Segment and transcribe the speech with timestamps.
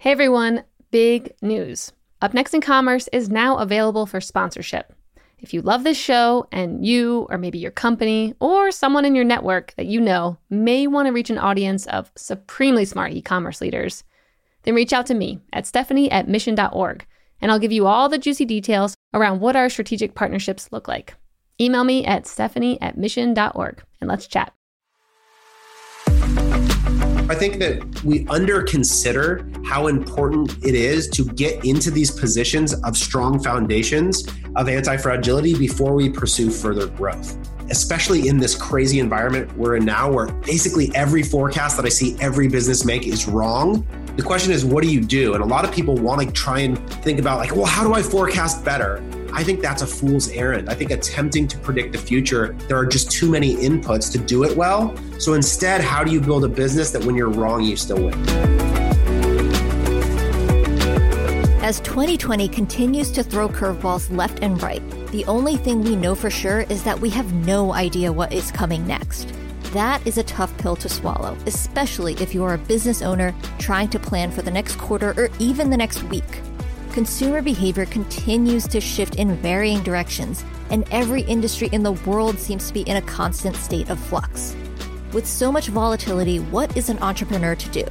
[0.00, 1.92] Hey everyone, big news.
[2.22, 4.94] Up Next in Commerce is now available for sponsorship.
[5.40, 9.26] If you love this show and you, or maybe your company, or someone in your
[9.26, 13.60] network that you know may want to reach an audience of supremely smart e commerce
[13.60, 14.02] leaders,
[14.62, 17.06] then reach out to me at stephanie at mission.org
[17.42, 21.14] and I'll give you all the juicy details around what our strategic partnerships look like.
[21.60, 24.54] Email me at stephanie at mission.org and let's chat.
[27.30, 32.96] I think that we underconsider how important it is to get into these positions of
[32.96, 37.38] strong foundations of anti fragility before we pursue further growth.
[37.70, 42.16] Especially in this crazy environment we're in now, where basically every forecast that I see
[42.20, 43.86] every business make is wrong.
[44.16, 45.34] The question is, what do you do?
[45.34, 47.94] And a lot of people want to try and think about, like, well, how do
[47.94, 49.00] I forecast better?
[49.32, 50.68] I think that's a fool's errand.
[50.68, 54.44] I think attempting to predict the future, there are just too many inputs to do
[54.44, 54.94] it well.
[55.18, 58.14] So instead, how do you build a business that when you're wrong, you still win?
[61.62, 66.30] As 2020 continues to throw curveballs left and right, the only thing we know for
[66.30, 69.32] sure is that we have no idea what is coming next.
[69.72, 73.88] That is a tough pill to swallow, especially if you are a business owner trying
[73.90, 76.40] to plan for the next quarter or even the next week
[76.90, 82.68] consumer behavior continues to shift in varying directions, and every industry in the world seems
[82.68, 84.54] to be in a constant state of flux.
[85.12, 87.84] With so much volatility, what is an entrepreneur to do?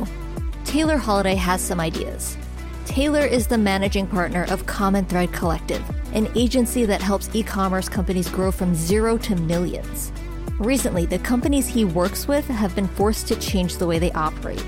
[0.63, 2.37] Taylor Holiday has some ideas.
[2.85, 5.83] Taylor is the managing partner of Common Thread Collective,
[6.13, 10.11] an agency that helps e commerce companies grow from zero to millions.
[10.59, 14.63] Recently, the companies he works with have been forced to change the way they operate.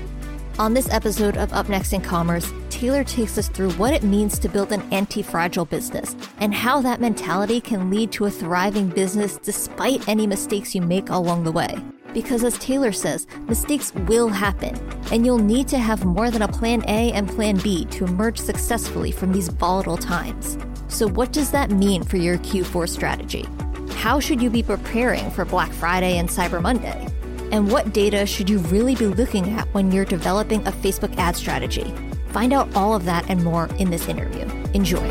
[0.58, 4.38] On this episode of Up Next in Commerce, Taylor takes us through what it means
[4.38, 8.88] to build an anti fragile business and how that mentality can lead to a thriving
[8.88, 11.74] business despite any mistakes you make along the way.
[12.12, 14.76] Because as Taylor says, mistakes will happen,
[15.10, 18.38] and you'll need to have more than a plan A and plan B to emerge
[18.38, 20.58] successfully from these volatile times.
[20.88, 23.48] So, what does that mean for your Q4 strategy?
[23.94, 27.08] How should you be preparing for Black Friday and Cyber Monday?
[27.52, 31.36] And what data should you really be looking at when you're developing a Facebook ad
[31.36, 31.94] strategy?
[32.28, 34.46] Find out all of that and more in this interview.
[34.72, 35.06] Enjoy.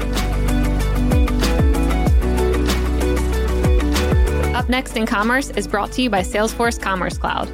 [4.55, 7.47] Up Next in Commerce is brought to you by Salesforce Commerce Cloud.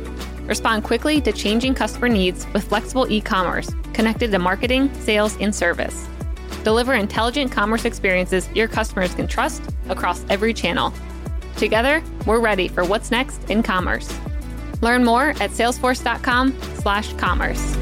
[0.47, 5.53] Respond quickly to changing customer needs with flexible e commerce connected to marketing, sales, and
[5.53, 6.07] service.
[6.63, 10.93] Deliver intelligent commerce experiences your customers can trust across every channel.
[11.57, 14.17] Together, we're ready for what's next in commerce.
[14.81, 17.77] Learn more at salesforce.com/commerce.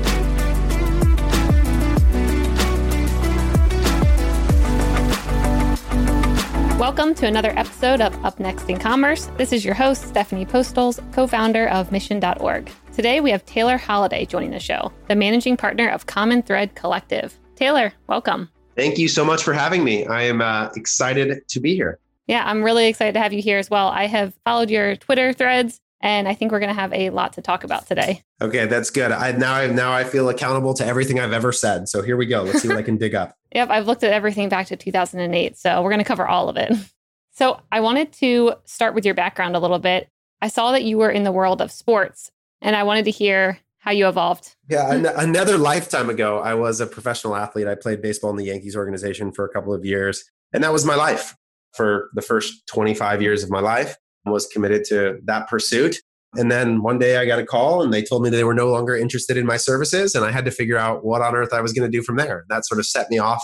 [6.79, 9.27] Welcome to another episode of Up Next in Commerce.
[9.37, 12.69] This is your host, Stephanie Postles, co founder of Mission.org.
[12.93, 17.39] Today we have Taylor Holiday joining the show, the managing partner of Common Thread Collective.
[17.55, 18.49] Taylor, welcome.
[18.75, 20.05] Thank you so much for having me.
[20.05, 21.97] I am uh, excited to be here.
[22.27, 23.87] Yeah, I'm really excited to have you here as well.
[23.87, 27.33] I have followed your Twitter threads and I think we're going to have a lot
[27.33, 28.23] to talk about today.
[28.41, 29.11] Okay, that's good.
[29.11, 31.89] I now I now I feel accountable to everything I've ever said.
[31.89, 32.43] So here we go.
[32.43, 33.35] Let's see what I can dig up.
[33.55, 36.57] Yep, I've looked at everything back to 2008, so we're going to cover all of
[36.57, 36.73] it.
[37.31, 40.07] So I wanted to start with your background a little bit.
[40.41, 42.31] I saw that you were in the world of sports,
[42.61, 44.55] and I wanted to hear how you evolved.
[44.69, 47.67] Yeah, an- another lifetime ago, I was a professional athlete.
[47.67, 50.23] I played baseball in the Yankees organization for a couple of years,
[50.53, 51.35] and that was my life
[51.73, 53.97] for the first 25 years of my life.
[54.25, 55.97] Was committed to that pursuit.
[56.37, 58.69] And then one day I got a call and they told me they were no
[58.69, 60.15] longer interested in my services.
[60.15, 62.17] And I had to figure out what on earth I was going to do from
[62.17, 62.45] there.
[62.49, 63.43] That sort of set me off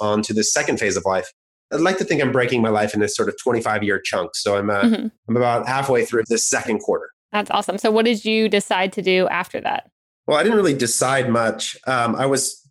[0.00, 1.30] onto this second phase of life.
[1.72, 4.34] I'd like to think I'm breaking my life in this sort of 25 year chunk.
[4.34, 5.06] So I'm, uh, mm-hmm.
[5.28, 7.10] I'm about halfway through this second quarter.
[7.30, 7.78] That's awesome.
[7.78, 9.90] So what did you decide to do after that?
[10.26, 11.76] Well, I didn't really decide much.
[11.86, 12.61] Um, I was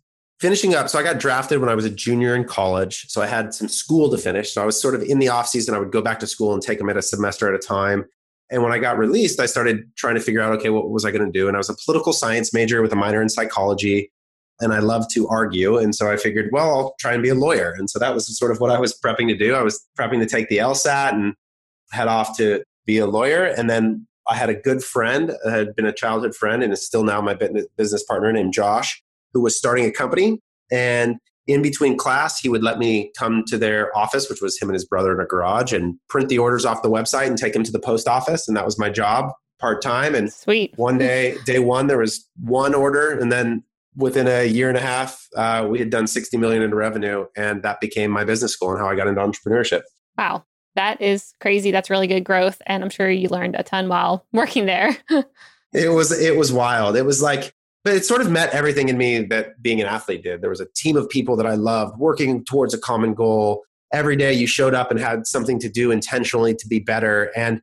[0.42, 0.88] finishing up.
[0.88, 3.06] So I got drafted when I was a junior in college.
[3.08, 4.52] So I had some school to finish.
[4.52, 5.72] So I was sort of in the off season.
[5.72, 8.04] I would go back to school and take them at a semester at a time.
[8.50, 11.12] And when I got released, I started trying to figure out, okay, what was I
[11.12, 11.46] going to do?
[11.46, 14.10] And I was a political science major with a minor in psychology.
[14.58, 15.78] And I love to argue.
[15.78, 17.72] And so I figured, well, I'll try and be a lawyer.
[17.78, 19.54] And so that was sort of what I was prepping to do.
[19.54, 21.34] I was prepping to take the LSAT and
[21.92, 23.44] head off to be a lawyer.
[23.44, 27.04] And then I had a good friend, had been a childhood friend, and is still
[27.04, 27.38] now my
[27.76, 29.00] business partner named Josh,
[29.32, 30.38] who was starting a company.
[30.70, 34.68] And in between class, he would let me come to their office, which was him
[34.68, 37.52] and his brother in a garage, and print the orders off the website and take
[37.52, 38.46] them to the post office.
[38.46, 40.14] And that was my job part time.
[40.14, 40.72] And sweet.
[40.76, 43.64] One day, day one, there was one order, and then
[43.96, 47.62] within a year and a half, uh, we had done 60 million in revenue, and
[47.62, 49.82] that became my business school and how I got into entrepreneurship.
[50.16, 50.44] Wow,
[50.76, 51.70] that is crazy.
[51.70, 54.96] That's really good growth, and I'm sure you learned a ton while working there.
[55.72, 56.96] it was it was wild.
[56.96, 60.22] It was like but it sort of met everything in me that being an athlete
[60.22, 60.40] did.
[60.40, 63.62] There was a team of people that I loved working towards a common goal.
[63.92, 67.30] Every day you showed up and had something to do intentionally to be better.
[67.36, 67.60] And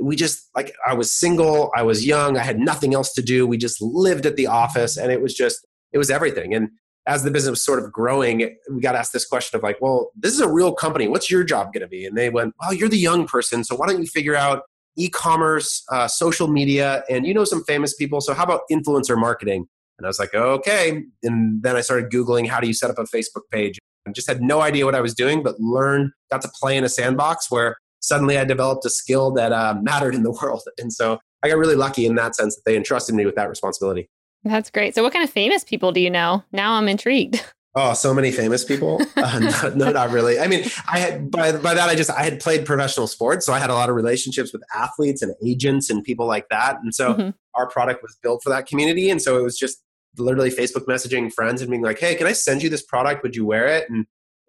[0.00, 3.46] we just like I was single, I was young, I had nothing else to do.
[3.46, 6.54] We just lived at the office and it was just it was everything.
[6.54, 6.70] And
[7.06, 10.10] as the business was sort of growing, we got asked this question of like, well,
[10.16, 11.08] this is a real company.
[11.08, 12.04] What's your job going to be?
[12.04, 13.64] And they went, well, you're the young person.
[13.64, 14.62] So why don't you figure out
[14.96, 18.20] e-commerce, uh, social media, and you know some famous people.
[18.20, 19.66] So how about influencer marketing?
[19.98, 21.02] And I was like, okay.
[21.22, 24.28] And then I started Googling how do you set up a Facebook page and just
[24.28, 27.50] had no idea what I was doing, but learned, got to play in a sandbox
[27.50, 30.62] where suddenly I developed a skill that uh, mattered in the world.
[30.78, 33.48] And so I got really lucky in that sense that they entrusted me with that
[33.48, 34.08] responsibility.
[34.42, 34.94] That's great.
[34.94, 36.42] So, what kind of famous people do you know?
[36.50, 37.44] Now I'm intrigued.
[37.74, 39.00] Oh, so many famous people.
[39.20, 40.40] Uh, no, no, not really.
[40.40, 43.52] I mean, I had by by that I just I had played professional sports, so
[43.52, 46.78] I had a lot of relationships with athletes and agents and people like that.
[46.82, 47.30] And so mm-hmm.
[47.54, 49.82] our product was built for that community, and so it was just
[50.16, 53.22] literally Facebook messaging friends and being like, "Hey, can I send you this product?
[53.22, 54.06] Would you wear it?" And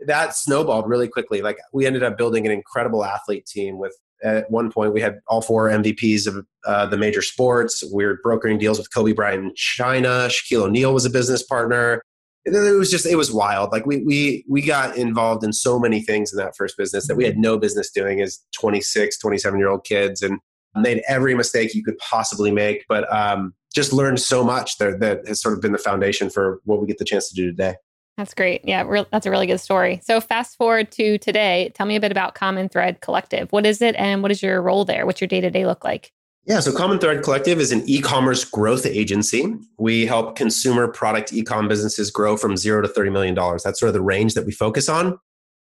[0.08, 1.42] that snowballed really quickly.
[1.42, 5.20] Like we ended up building an incredible athlete team with at one point we had
[5.28, 7.84] all four MVPs of uh, the major sports.
[7.94, 10.30] We were brokering deals with Kobe Bryant in China.
[10.30, 12.02] Shaquille O'Neal was a business partner.
[12.46, 13.72] It was just it was wild.
[13.72, 17.16] Like we we we got involved in so many things in that first business that
[17.16, 20.40] we had no business doing as 26, 27 year old kids and
[20.76, 25.28] made every mistake you could possibly make, but um, just learned so much that, that
[25.28, 27.76] has sort of been the foundation for what we get the chance to do today.
[28.18, 28.62] That's great.
[28.66, 30.02] Yeah, that's a really good story.
[30.04, 31.72] So, fast forward to today.
[31.74, 33.52] Tell me a bit about Common Thread Collective.
[33.52, 35.06] What is it, and what is your role there?
[35.06, 36.12] What's your day to day look like?
[36.46, 39.54] Yeah, so Common Thread Collective is an e-commerce growth agency.
[39.78, 43.62] We help consumer product e-com businesses grow from zero to thirty million dollars.
[43.64, 45.20] That's sort of the range that we focus on,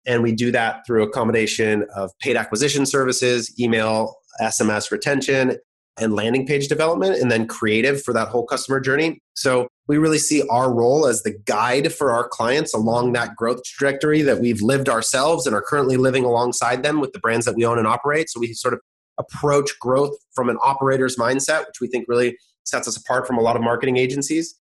[0.05, 5.57] and we do that through a combination of paid acquisition services, email, SMS retention,
[5.99, 9.19] and landing page development and then creative for that whole customer journey.
[9.33, 13.63] So we really see our role as the guide for our clients along that growth
[13.63, 17.55] trajectory that we've lived ourselves and are currently living alongside them with the brands that
[17.55, 18.29] we own and operate.
[18.29, 18.81] So we sort of
[19.19, 23.41] approach growth from an operator's mindset, which we think really sets us apart from a
[23.41, 24.55] lot of marketing agencies.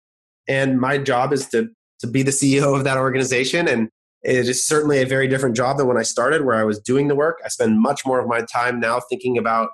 [0.48, 1.70] And my job is to
[2.00, 3.90] to be the CEO of that organization and
[4.26, 7.08] it is certainly a very different job than when I started, where I was doing
[7.08, 7.40] the work.
[7.46, 9.70] I spend much more of my time now thinking about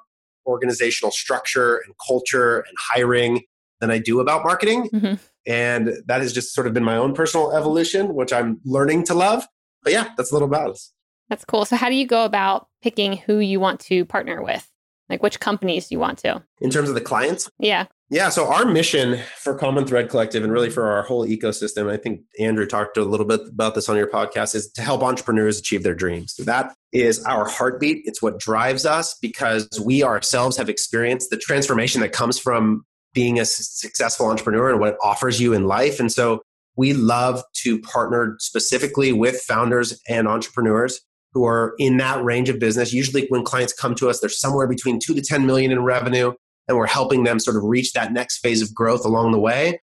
[0.46, 3.44] organizational structure and culture and hiring
[3.80, 4.90] than I do about marketing.
[4.90, 5.14] Mm-hmm.
[5.48, 9.14] And that has just sort of been my own personal evolution, which I'm learning to
[9.14, 9.48] love.
[9.84, 10.92] But yeah, that's a little about us.
[11.30, 11.64] That's cool.
[11.64, 14.68] So, how do you go about picking who you want to partner with?
[15.12, 16.42] Like, which companies do you want to?
[16.62, 17.50] In terms of the clients?
[17.60, 17.86] Yeah.
[18.10, 18.30] Yeah.
[18.30, 22.22] So, our mission for Common Thread Collective and really for our whole ecosystem, I think
[22.40, 25.84] Andrew talked a little bit about this on your podcast, is to help entrepreneurs achieve
[25.84, 26.34] their dreams.
[26.34, 28.04] So that is our heartbeat.
[28.06, 33.40] It's what drives us because we ourselves have experienced the transformation that comes from being
[33.40, 36.00] a successful entrepreneur and what it offers you in life.
[36.00, 36.42] And so
[36.76, 41.02] we love to partner specifically with founders and entrepreneurs
[41.34, 42.94] who are in that range of business.
[42.94, 46.34] Usually when clients come to us, they're somewhere between two to 10 million in revenue,
[46.68, 49.82] and we're helping them sort of reach that next phase of growth along the way.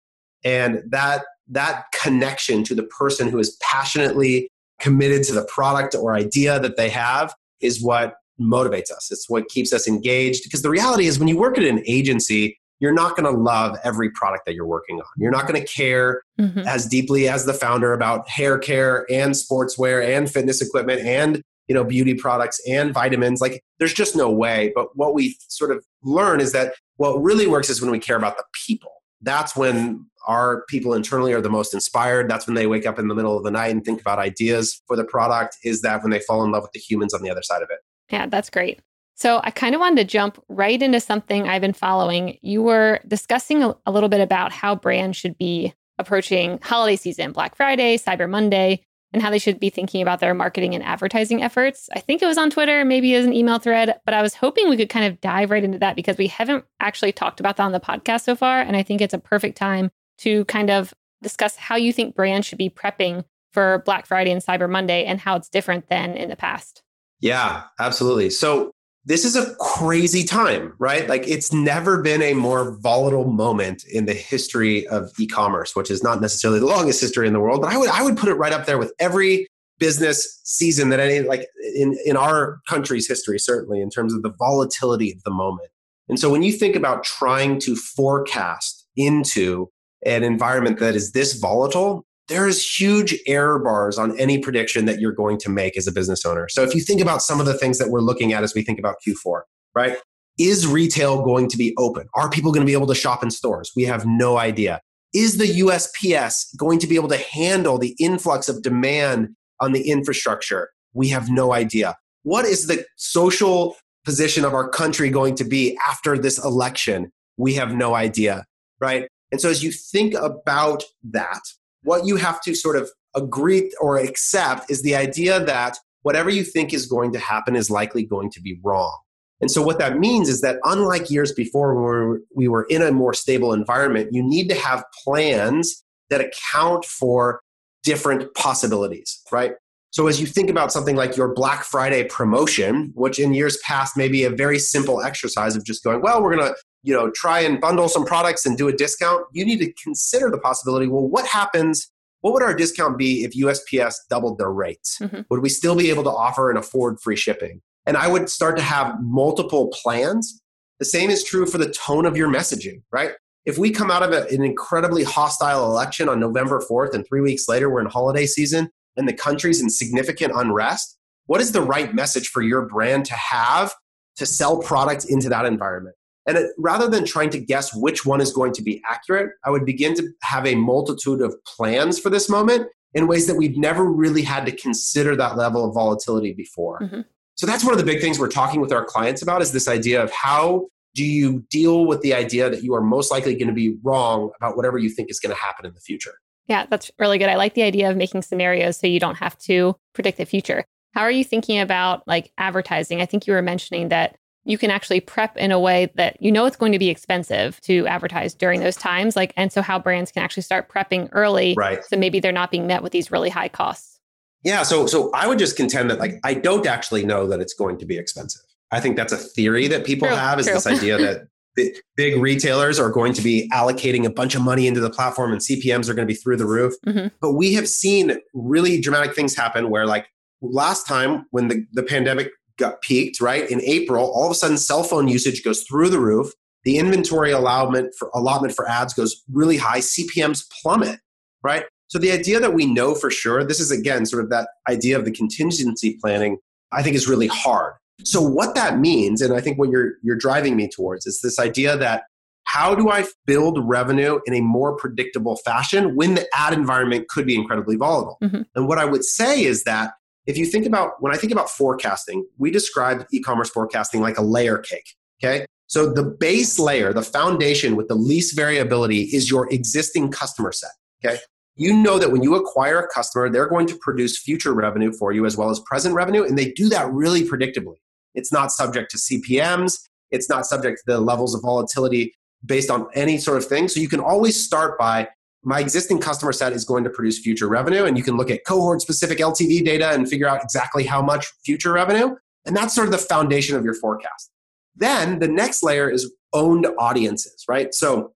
[0.44, 4.48] And that that connection to the person who is passionately
[4.80, 9.08] committed to the product or idea that they have is what motivates us.
[9.10, 10.44] It's what keeps us engaged.
[10.44, 13.76] Because the reality is, when you work at an agency, you're not going to love
[13.84, 15.06] every product that you're working on.
[15.16, 16.60] You're not going to care mm-hmm.
[16.60, 21.74] as deeply as the founder about hair care and sportswear and fitness equipment and you
[21.74, 23.40] know beauty products and vitamins.
[23.40, 24.72] Like there's just no way.
[24.74, 28.16] But what we sort of learn is that what really works is when we care
[28.16, 28.90] about the people.
[29.22, 32.30] That's when our people internally are the most inspired.
[32.30, 34.82] That's when they wake up in the middle of the night and think about ideas
[34.86, 35.58] for the product.
[35.62, 37.68] Is that when they fall in love with the humans on the other side of
[37.70, 37.78] it?
[38.10, 38.80] Yeah, that's great.
[39.20, 42.38] So I kind of wanted to jump right into something I've been following.
[42.40, 47.32] You were discussing a, a, little bit about how brands should be approaching holiday season,
[47.32, 51.42] Black Friday, Cyber Monday, and how they should be thinking about their marketing and advertising
[51.42, 51.90] efforts.
[51.94, 54.70] I think it was on Twitter, maybe as an email thread, but I was hoping
[54.70, 57.64] we could kind of dive right into that because we haven't actually talked about that
[57.64, 58.62] on the podcast so far.
[58.62, 62.46] And I think it's a perfect time to kind of discuss how you think brands
[62.46, 66.30] should be prepping for Black Friday and Cyber Monday and how it's different than in
[66.30, 66.82] the past.
[67.20, 68.30] Yeah, absolutely.
[68.30, 68.72] So
[69.04, 71.08] this is a crazy time, right?
[71.08, 76.02] Like it's never been a more volatile moment in the history of e-commerce, which is
[76.02, 78.34] not necessarily the longest history in the world, but I would I would put it
[78.34, 79.46] right up there with every
[79.78, 84.32] business season that any like in in our country's history certainly in terms of the
[84.38, 85.70] volatility of the moment.
[86.08, 89.70] And so when you think about trying to forecast into
[90.04, 95.12] an environment that is this volatile, there's huge error bars on any prediction that you're
[95.12, 96.48] going to make as a business owner.
[96.48, 98.62] So if you think about some of the things that we're looking at as we
[98.62, 99.42] think about Q4,
[99.74, 99.96] right?
[100.38, 102.08] Is retail going to be open?
[102.14, 103.72] Are people going to be able to shop in stores?
[103.74, 104.80] We have no idea.
[105.12, 109.90] Is the USPS going to be able to handle the influx of demand on the
[109.90, 110.70] infrastructure?
[110.94, 111.96] We have no idea.
[112.22, 117.10] What is the social position of our country going to be after this election?
[117.36, 118.44] We have no idea,
[118.80, 119.08] right?
[119.32, 121.40] And so as you think about that,
[121.82, 126.44] what you have to sort of agree or accept is the idea that whatever you
[126.44, 128.96] think is going to happen is likely going to be wrong.
[129.40, 132.92] And so, what that means is that unlike years before where we were in a
[132.92, 137.40] more stable environment, you need to have plans that account for
[137.82, 139.54] different possibilities, right?
[139.92, 143.96] So, as you think about something like your Black Friday promotion, which in years past
[143.96, 147.10] may be a very simple exercise of just going, well, we're going to you know
[147.10, 150.86] try and bundle some products and do a discount you need to consider the possibility
[150.86, 154.98] well what happens what would our discount be if usps doubled their rates?
[155.00, 155.22] Mm-hmm.
[155.30, 157.60] would we still be able to offer and afford free shipping?
[157.86, 160.40] And i would start to have multiple plans.
[160.78, 163.12] The same is true for the tone of your messaging right?
[163.46, 167.20] If we come out of a, an incredibly hostile election on november 4th and three
[167.20, 171.62] weeks later we're in holiday season and the country's in significant unrest what is the
[171.62, 173.72] right message for your brand to have
[174.16, 175.94] to sell products into that environment
[176.26, 179.50] and it, rather than trying to guess which one is going to be accurate, I
[179.50, 183.56] would begin to have a multitude of plans for this moment in ways that we've
[183.56, 186.80] never really had to consider that level of volatility before.
[186.80, 187.00] Mm-hmm.
[187.36, 189.68] So that's one of the big things we're talking with our clients about is this
[189.68, 193.48] idea of how do you deal with the idea that you are most likely going
[193.48, 196.14] to be wrong about whatever you think is going to happen in the future.
[196.48, 197.28] Yeah, that's really good.
[197.28, 200.64] I like the idea of making scenarios so you don't have to predict the future.
[200.92, 203.00] How are you thinking about like advertising?
[203.00, 206.32] I think you were mentioning that you can actually prep in a way that you
[206.32, 209.16] know it's going to be expensive to advertise during those times.
[209.16, 211.84] Like and so how brands can actually start prepping early right.
[211.84, 213.98] so maybe they're not being met with these really high costs.
[214.42, 217.54] Yeah so so i would just contend that like i don't actually know that it's
[217.54, 218.42] going to be expensive.
[218.72, 220.54] I think that's a theory that people true, have is true.
[220.54, 224.80] this idea that big retailers are going to be allocating a bunch of money into
[224.80, 226.72] the platform and cpms are going to be through the roof.
[226.86, 227.08] Mm-hmm.
[227.20, 230.06] but we have seen really dramatic things happen where like
[230.40, 232.30] last time when the, the pandemic
[232.60, 233.50] got peaked, right?
[233.50, 236.32] In April, all of a sudden cell phone usage goes through the roof.
[236.64, 239.78] The inventory allotment for allotment for ads goes really high.
[239.78, 241.00] CPMs plummet,
[241.42, 241.64] right?
[241.88, 244.96] So the idea that we know for sure, this is again sort of that idea
[244.98, 246.38] of the contingency planning,
[246.70, 247.74] I think is really hard.
[248.04, 251.38] So what that means, and I think what you're you're driving me towards is this
[251.38, 252.04] idea that
[252.44, 257.26] how do I build revenue in a more predictable fashion when the ad environment could
[257.26, 258.18] be incredibly volatile?
[258.22, 258.42] Mm-hmm.
[258.54, 259.92] And what I would say is that
[260.26, 264.22] if you think about when I think about forecasting, we describe e-commerce forecasting like a
[264.22, 264.94] layer cake.
[265.22, 265.46] Okay.
[265.66, 270.70] So the base layer, the foundation with the least variability is your existing customer set.
[271.04, 271.18] Okay.
[271.56, 275.12] You know that when you acquire a customer, they're going to produce future revenue for
[275.12, 276.24] you as well as present revenue.
[276.24, 277.76] And they do that really predictably.
[278.14, 279.78] It's not subject to CPMs.
[280.10, 283.68] It's not subject to the levels of volatility based on any sort of thing.
[283.68, 285.08] So you can always start by
[285.42, 287.84] my existing customer set is going to produce future revenue.
[287.84, 291.26] And you can look at cohort specific LTV data and figure out exactly how much
[291.44, 292.14] future revenue.
[292.46, 294.30] And that's sort of the foundation of your forecast.
[294.76, 297.74] Then the next layer is owned audiences, right?
[297.74, 298.12] So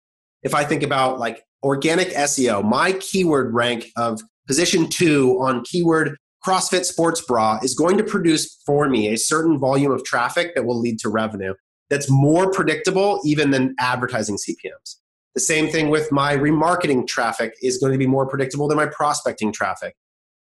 [0.42, 6.16] if I think about like organic SEO, my keyword rank of position two on keyword
[6.44, 10.64] CrossFit sports bra is going to produce for me a certain volume of traffic that
[10.64, 11.54] will lead to revenue
[11.90, 14.99] that's more predictable even than advertising CPMs.
[15.34, 18.86] The same thing with my remarketing traffic is going to be more predictable than my
[18.86, 19.94] prospecting traffic.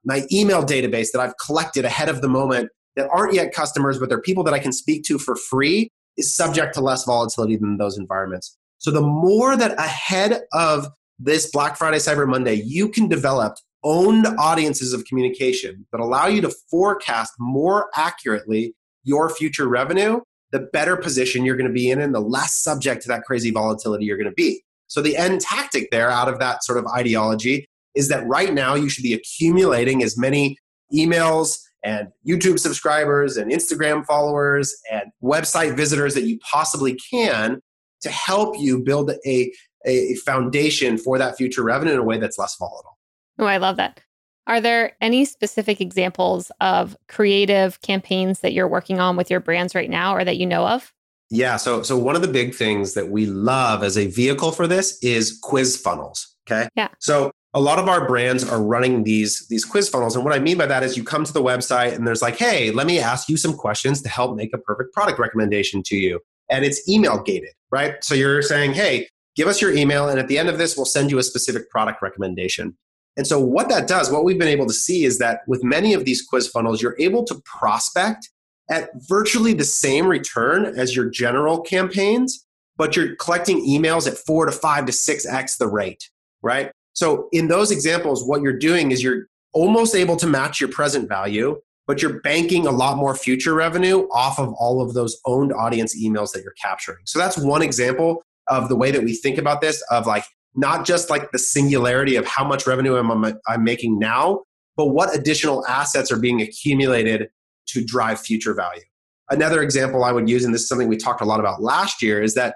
[0.06, 4.10] My email database that I've collected ahead of the moment that aren't yet customers, but
[4.10, 7.78] they're people that I can speak to for free is subject to less volatility than
[7.78, 8.58] those environments.
[8.78, 10.88] So the more that ahead of
[11.20, 16.42] this Black Friday, Cyber Monday, you can develop owned audiences of communication that allow you
[16.42, 20.20] to forecast more accurately your future revenue,
[20.52, 23.52] the better position you're going to be in and the less subject to that crazy
[23.52, 24.64] volatility you're going to be.
[24.88, 28.76] So the end tactic there out of that sort of ideology is that right now
[28.76, 30.58] you should be accumulating as many
[30.94, 37.62] emails and YouTube subscribers and Instagram followers and website visitors that you possibly can
[38.02, 39.52] to help you build a,
[39.86, 42.98] a foundation for that future revenue in a way that's less volatile.
[43.40, 44.02] Oh, I love that.
[44.48, 49.76] Are there any specific examples of creative campaigns that you're working on with your brands
[49.76, 50.94] right now or that you know of?
[51.30, 51.58] Yeah.
[51.58, 54.98] So, so one of the big things that we love as a vehicle for this
[55.04, 56.36] is quiz funnels.
[56.50, 56.70] Okay.
[56.76, 56.88] Yeah.
[57.00, 60.40] So a lot of our brands are running these these quiz funnels, and what I
[60.40, 63.00] mean by that is you come to the website and there's like, hey, let me
[63.00, 66.20] ask you some questions to help make a perfect product recommendation to you,
[66.50, 68.04] and it's email gated, right?
[68.04, 70.86] So you're saying, hey, give us your email, and at the end of this, we'll
[70.86, 72.78] send you a specific product recommendation.
[73.18, 75.94] And so what that does, what we've been able to see is that with many
[75.96, 78.30] of these quiz funnels, you're able to prospect
[78.70, 82.46] at virtually the same return as your general campaigns,
[82.76, 86.10] but you're collecting emails at four to five to six X the rate.
[86.42, 86.72] right?
[86.94, 91.08] So in those examples, what you're doing is you're almost able to match your present
[91.08, 95.54] value, but you're banking a lot more future revenue off of all of those owned
[95.54, 97.00] audience emails that you're capturing.
[97.06, 100.24] So that's one example of the way that we think about this of like
[100.56, 104.42] not just like the singularity of how much revenue am I, I'm making now,
[104.76, 107.30] but what additional assets are being accumulated
[107.68, 108.84] to drive future value.
[109.30, 112.02] Another example I would use, and this is something we talked a lot about last
[112.02, 112.56] year, is that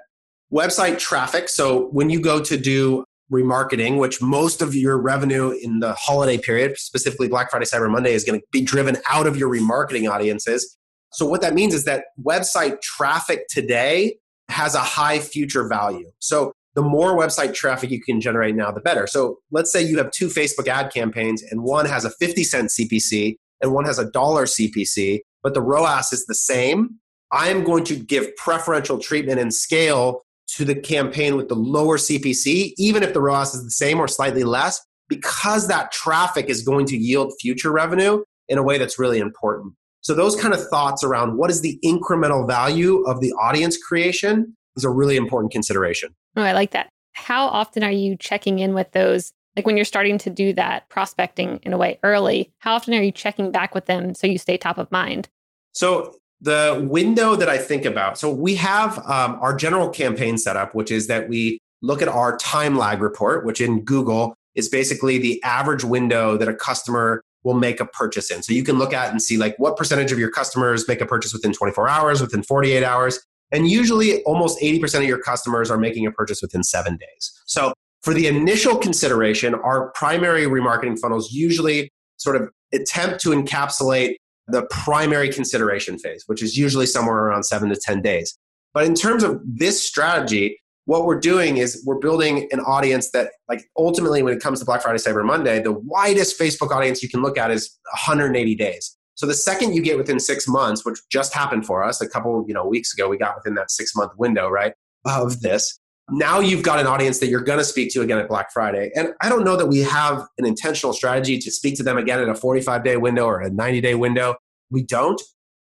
[0.54, 1.50] website traffic.
[1.50, 6.38] So when you go to do remarketing, which most of your revenue in the holiday
[6.38, 10.10] period, specifically Black Friday, Cyber Monday, is going to be driven out of your remarketing
[10.10, 10.78] audiences.
[11.14, 14.18] So what that means is that website traffic today
[14.50, 16.10] has a high future value.
[16.20, 19.08] So the more website traffic you can generate now, the better.
[19.08, 22.70] So let's say you have two Facebook ad campaigns and one has a 50 cent
[22.70, 27.00] CPC and one has a dollar CPC, but the ROAS is the same.
[27.32, 30.22] I am going to give preferential treatment and scale
[30.56, 34.08] to the campaign with the lower CPC, even if the ROAS is the same or
[34.08, 39.00] slightly less, because that traffic is going to yield future revenue in a way that's
[39.00, 39.74] really important.
[40.02, 44.58] So, those kind of thoughts around what is the incremental value of the audience creation
[44.76, 46.16] is a really important consideration.
[46.36, 46.90] Oh, I like that.
[47.14, 49.32] How often are you checking in with those?
[49.56, 53.02] Like when you're starting to do that prospecting in a way early, how often are
[53.02, 55.28] you checking back with them so you stay top of mind?
[55.74, 60.74] So, the window that I think about, so we have um, our general campaign setup,
[60.74, 65.20] which is that we look at our time lag report, which in Google is basically
[65.20, 68.44] the average window that a customer will make a purchase in.
[68.44, 71.06] So you can look at and see like what percentage of your customers make a
[71.06, 73.20] purchase within 24 hours, within 48 hours.
[73.52, 77.42] And usually almost 80% of your customers are making a purchase within seven days.
[77.46, 84.16] So for the initial consideration, our primary remarketing funnels usually sort of attempt to encapsulate
[84.48, 88.38] the primary consideration phase, which is usually somewhere around seven to 10 days.
[88.74, 93.32] But in terms of this strategy, what we're doing is we're building an audience that,
[93.48, 97.10] like, ultimately, when it comes to Black Friday, Cyber Monday, the widest Facebook audience you
[97.10, 98.98] can look at is 180 days.
[99.16, 102.44] So the second you get within six months, which just happened for us a couple,
[102.48, 104.74] you know, weeks ago, we got within that six month window, right,
[105.06, 105.80] of this.
[106.12, 108.92] Now you've got an audience that you're going to speak to again at Black Friday.
[108.96, 112.22] And I don't know that we have an intentional strategy to speak to them again
[112.22, 114.36] in a 45 day window or a 90 day window.
[114.70, 115.22] We don't.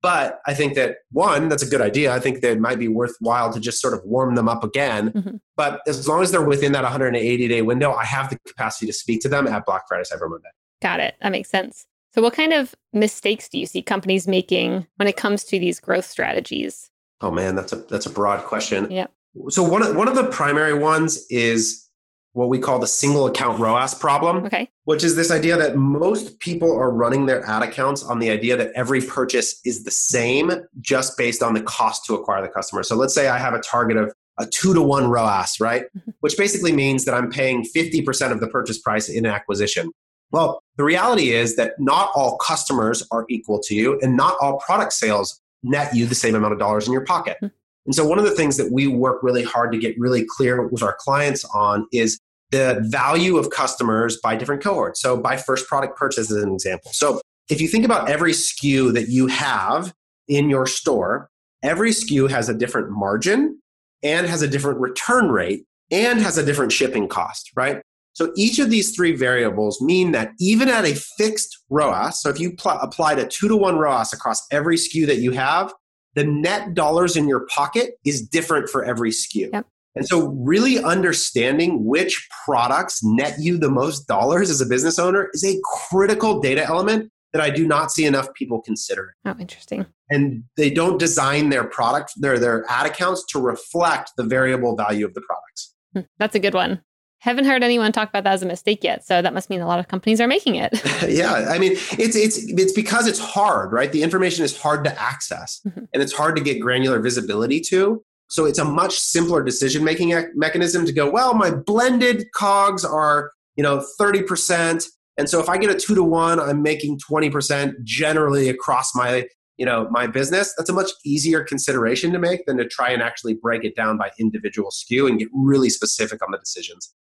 [0.03, 2.13] But I think that one, that's a good idea.
[2.13, 5.13] I think that it might be worthwhile to just sort of warm them up again.
[5.13, 5.37] Mm-hmm.
[5.57, 8.93] But as long as they're within that 180 day window, I have the capacity to
[8.93, 10.49] speak to them at Black Friday, Cyber Monday.
[10.83, 11.15] Got it.
[11.23, 11.87] That makes sense.
[12.15, 15.79] So, what kind of mistakes do you see companies making when it comes to these
[15.79, 16.91] growth strategies?
[17.21, 18.91] Oh man, that's a that's a broad question.
[18.91, 19.07] Yeah.
[19.49, 21.89] So one of one of the primary ones is
[22.35, 24.45] what we call the single account ROAS problem.
[24.47, 24.71] Okay.
[24.85, 28.57] Which is this idea that most people are running their ad accounts on the idea
[28.57, 32.83] that every purchase is the same just based on the cost to acquire the customer.
[32.83, 35.85] So let's say I have a target of a two to one ROAS, right?
[35.97, 36.11] Mm-hmm.
[36.21, 39.91] Which basically means that I'm paying 50% of the purchase price in acquisition.
[40.31, 44.59] Well, the reality is that not all customers are equal to you, and not all
[44.59, 47.37] product sales net you the same amount of dollars in your pocket.
[47.37, 47.55] Mm-hmm.
[47.87, 50.67] And so, one of the things that we work really hard to get really clear
[50.69, 52.19] with our clients on is
[52.51, 55.01] the value of customers by different cohorts.
[55.01, 56.93] So, by first product purchase, as an example.
[56.95, 59.93] So, if you think about every SKU that you have
[60.29, 61.29] in your store,
[61.63, 63.61] every SKU has a different margin
[64.03, 67.83] and has a different return rate and has a different shipping cost, right?
[68.15, 72.39] So each of these three variables mean that even at a fixed ROAS, so if
[72.39, 75.73] you pl- applied a two to one ROAS across every SKU that you have,
[76.15, 79.51] the net dollars in your pocket is different for every SKU.
[79.53, 79.67] Yep.
[79.95, 85.29] And so, really understanding which products net you the most dollars as a business owner
[85.35, 89.15] is a critical data element that I do not see enough people consider.
[89.25, 89.87] Oh, interesting.
[90.11, 95.05] And they don't design their product, their their ad accounts to reflect the variable value
[95.05, 95.75] of the products.
[95.93, 96.83] Hmm, that's a good one.
[97.23, 99.67] Haven't heard anyone talk about that as a mistake yet, so that must mean a
[99.69, 100.73] lot of companies are making it.
[101.09, 103.93] yeah, I mean, it's it's it's because it's hard, right?
[103.93, 105.85] The information is hard to access, mm-hmm.
[105.95, 108.03] and it's hard to get granular visibility to.
[108.27, 111.09] So it's a much simpler decision making mechanism to go.
[111.09, 115.79] Well, my blended cogs are you know thirty percent, and so if I get a
[115.79, 120.71] two to one, I'm making twenty percent generally across my you know my business that's
[120.71, 124.11] a much easier consideration to make than to try and actually break it down by
[124.19, 126.93] individual SKU and get really specific on the decisions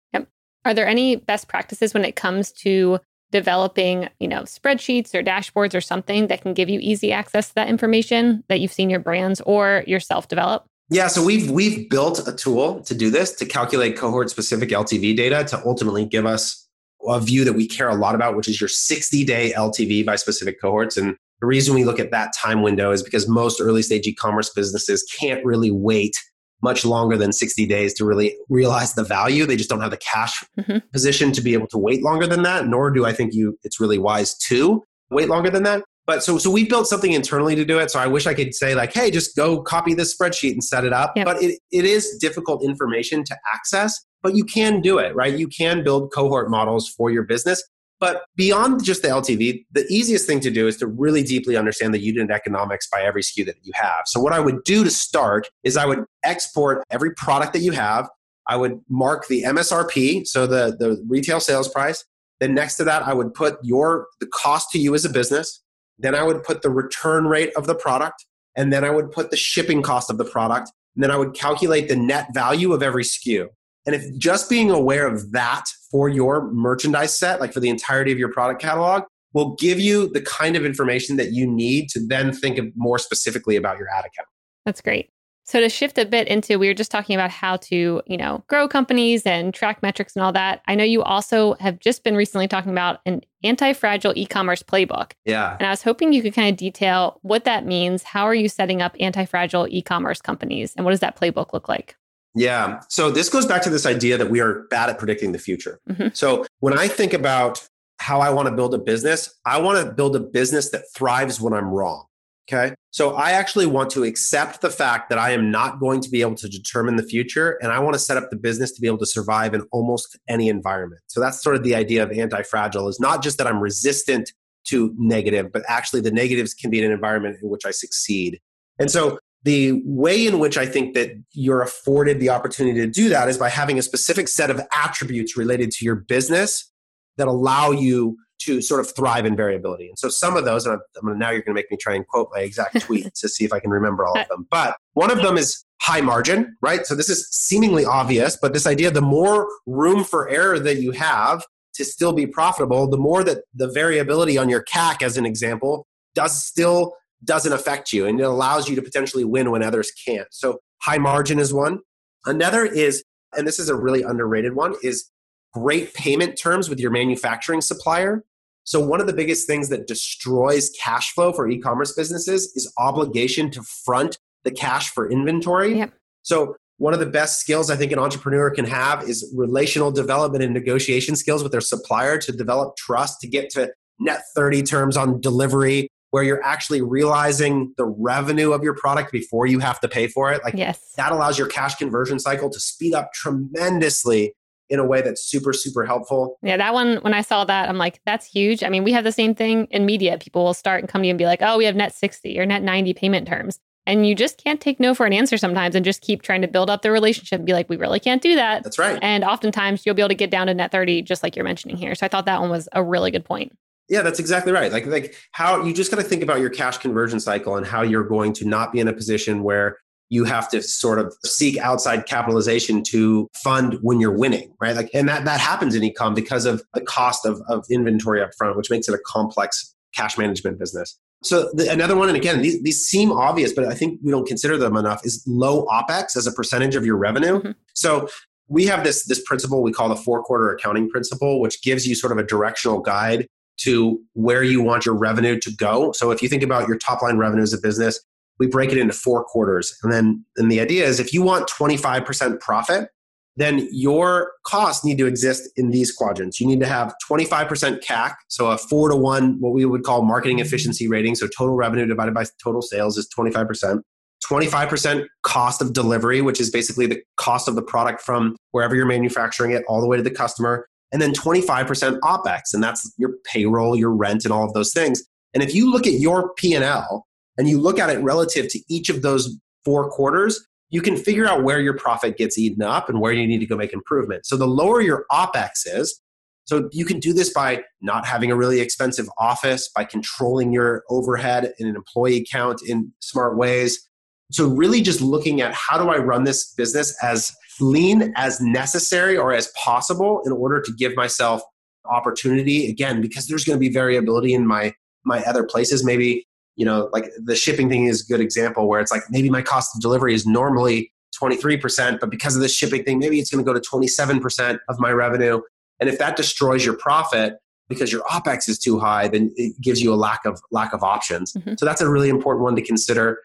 [0.65, 3.00] are there any best practices when it comes to
[3.32, 7.56] developing you know spreadsheets or dashboards or something that can give you easy access to
[7.56, 12.28] that information that you've seen your brands or yourself develop yeah, so we've we've built
[12.28, 16.67] a tool to do this to calculate cohort specific LTV data to ultimately give us
[17.08, 20.17] a view that we care a lot about, which is your 60 day LTV by
[20.17, 20.97] specific cohorts.
[20.97, 24.13] And the reason we look at that time window is because most early stage e
[24.13, 26.17] commerce businesses can't really wait
[26.62, 29.45] much longer than 60 days to really realize the value.
[29.45, 30.78] They just don't have the cash mm-hmm.
[30.93, 33.80] position to be able to wait longer than that, nor do I think you it's
[33.80, 35.84] really wise to wait longer than that.
[36.08, 37.91] But so so we built something internally to do it.
[37.91, 40.84] So I wish I could say like, hey, just go copy this spreadsheet and set
[40.84, 41.13] it up.
[41.15, 41.26] Yep.
[41.26, 45.38] But it, it is difficult information to access, but you can do it, right?
[45.38, 47.63] You can build cohort models for your business.
[48.01, 51.93] But beyond just the LTV, the easiest thing to do is to really deeply understand
[51.93, 54.01] the unit economics by every SKU that you have.
[54.07, 57.71] So, what I would do to start is I would export every product that you
[57.73, 58.09] have.
[58.47, 62.03] I would mark the MSRP, so the, the retail sales price.
[62.39, 65.63] Then next to that, I would put your the cost to you as a business.
[65.99, 68.25] Then I would put the return rate of the product.
[68.57, 70.71] And then I would put the shipping cost of the product.
[70.95, 73.47] And then I would calculate the net value of every SKU.
[73.85, 78.11] And if just being aware of that for your merchandise set, like for the entirety
[78.11, 82.05] of your product catalog, will give you the kind of information that you need to
[82.05, 84.27] then think of more specifically about your ad account.
[84.65, 85.09] That's great.
[85.43, 88.43] So to shift a bit into we were just talking about how to, you know,
[88.47, 90.61] grow companies and track metrics and all that.
[90.67, 95.13] I know you also have just been recently talking about an anti-fragile e-commerce playbook.
[95.25, 95.57] Yeah.
[95.59, 98.03] And I was hoping you could kind of detail what that means.
[98.03, 101.95] How are you setting up anti-fragile e-commerce companies and what does that playbook look like?
[102.33, 102.81] Yeah.
[102.89, 105.79] So this goes back to this idea that we are bad at predicting the future.
[105.89, 106.09] Mm-hmm.
[106.13, 107.67] So when I think about
[107.99, 111.41] how I want to build a business, I want to build a business that thrives
[111.41, 112.05] when I'm wrong.
[112.51, 112.73] Okay.
[112.89, 116.21] So I actually want to accept the fact that I am not going to be
[116.21, 117.57] able to determine the future.
[117.61, 120.17] And I want to set up the business to be able to survive in almost
[120.27, 121.01] any environment.
[121.07, 124.33] So that's sort of the idea of anti fragile is not just that I'm resistant
[124.65, 128.39] to negative, but actually the negatives can be in an environment in which I succeed.
[128.79, 133.10] And so the way in which I think that you're afforded the opportunity to do
[133.10, 136.71] that is by having a specific set of attributes related to your business
[137.17, 139.88] that allow you to sort of thrive in variability.
[139.88, 141.93] And so some of those, and I'm, I'm now you're going to make me try
[141.95, 144.47] and quote my exact tweet to see if I can remember all of them.
[144.49, 146.86] But one of them is high margin, right?
[146.86, 150.91] So this is seemingly obvious, but this idea the more room for error that you
[150.91, 151.43] have
[151.75, 155.88] to still be profitable, the more that the variability on your CAC, as an example,
[156.15, 160.27] does still doesn't affect you and it allows you to potentially win when others can't.
[160.31, 161.79] So high margin is one.
[162.25, 163.03] Another is,
[163.38, 165.10] and this is a really underrated one, is
[165.53, 168.23] great payment terms with your manufacturing supplier.
[168.63, 173.51] So one of the biggest things that destroys cash flow for e-commerce businesses is obligation
[173.51, 175.77] to front the cash for inventory.
[175.79, 175.93] Yep.
[176.23, 180.43] So one of the best skills I think an entrepreneur can have is relational development
[180.43, 184.97] and negotiation skills with their supplier to develop trust to get to net 30 terms
[184.97, 189.88] on delivery where you're actually realizing the revenue of your product before you have to
[189.88, 190.43] pay for it.
[190.43, 190.93] Like yes.
[190.97, 194.36] that allows your cash conversion cycle to speed up tremendously
[194.69, 196.38] in a way that's super, super helpful.
[196.41, 198.63] Yeah, that one, when I saw that, I'm like, that's huge.
[198.63, 200.17] I mean, we have the same thing in media.
[200.17, 202.39] People will start and come to you and be like, oh, we have net 60
[202.39, 203.60] or net 90 payment terms.
[203.86, 206.47] And you just can't take no for an answer sometimes and just keep trying to
[206.47, 208.63] build up the relationship and be like, we really can't do that.
[208.63, 209.00] That's right.
[209.02, 211.76] And oftentimes you'll be able to get down to net 30, just like you're mentioning
[211.76, 211.95] here.
[211.95, 213.58] So I thought that one was a really good point.
[213.91, 214.71] Yeah, that's exactly right.
[214.71, 217.82] Like like how you just got to think about your cash conversion cycle and how
[217.82, 219.77] you're going to not be in a position where
[220.10, 224.77] you have to sort of seek outside capitalization to fund when you're winning, right?
[224.77, 228.30] Like and that that happens in ecom because of the cost of, of inventory up
[228.38, 230.97] front, which makes it a complex cash management business.
[231.21, 234.25] So the, another one, and again, these, these seem obvious, but I think we don't
[234.25, 237.39] consider them enough, is low OPEX as a percentage of your revenue.
[237.39, 237.51] Mm-hmm.
[237.75, 238.08] So
[238.47, 241.93] we have this, this principle we call the four quarter accounting principle, which gives you
[241.93, 243.27] sort of a directional guide
[243.63, 245.91] to where you want your revenue to go.
[245.93, 248.00] So if you think about your top line revenue as a business,
[248.39, 249.76] we break it into four quarters.
[249.84, 252.89] And then and the idea is if you want 25% profit,
[253.38, 256.39] then your costs need to exist in these quadrants.
[256.39, 260.02] You need to have 25% CAC, so a four to one, what we would call
[260.02, 261.15] marketing efficiency rating.
[261.15, 263.82] So total revenue divided by total sales is 25%.
[264.30, 268.86] 25% cost of delivery, which is basically the cost of the product from wherever you're
[268.86, 273.13] manufacturing it all the way to the customer and then 25% opex and that's your
[273.25, 275.04] payroll your rent and all of those things.
[275.34, 278.89] And if you look at your p&l and you look at it relative to each
[278.89, 283.01] of those four quarters you can figure out where your profit gets eaten up and
[283.01, 286.01] where you need to go make improvement so the lower your opex is
[286.45, 290.84] so you can do this by not having a really expensive office by controlling your
[290.89, 293.88] overhead and an employee count in smart ways.
[294.32, 299.17] So really just looking at how do i run this business as lean as necessary
[299.17, 301.41] or as possible in order to give myself
[301.85, 305.83] opportunity again because there's going to be variability in my my other places.
[305.83, 309.29] Maybe you know like the shipping thing is a good example where it's like maybe
[309.29, 313.29] my cost of delivery is normally 23% but because of this shipping thing maybe it's
[313.29, 315.41] going to go to 27% of my revenue.
[315.79, 317.37] And if that destroys your profit
[317.67, 320.83] because your opex is too high then it gives you a lack of lack of
[320.83, 321.33] options.
[321.33, 321.55] Mm-hmm.
[321.57, 323.19] so that's a really important one to consider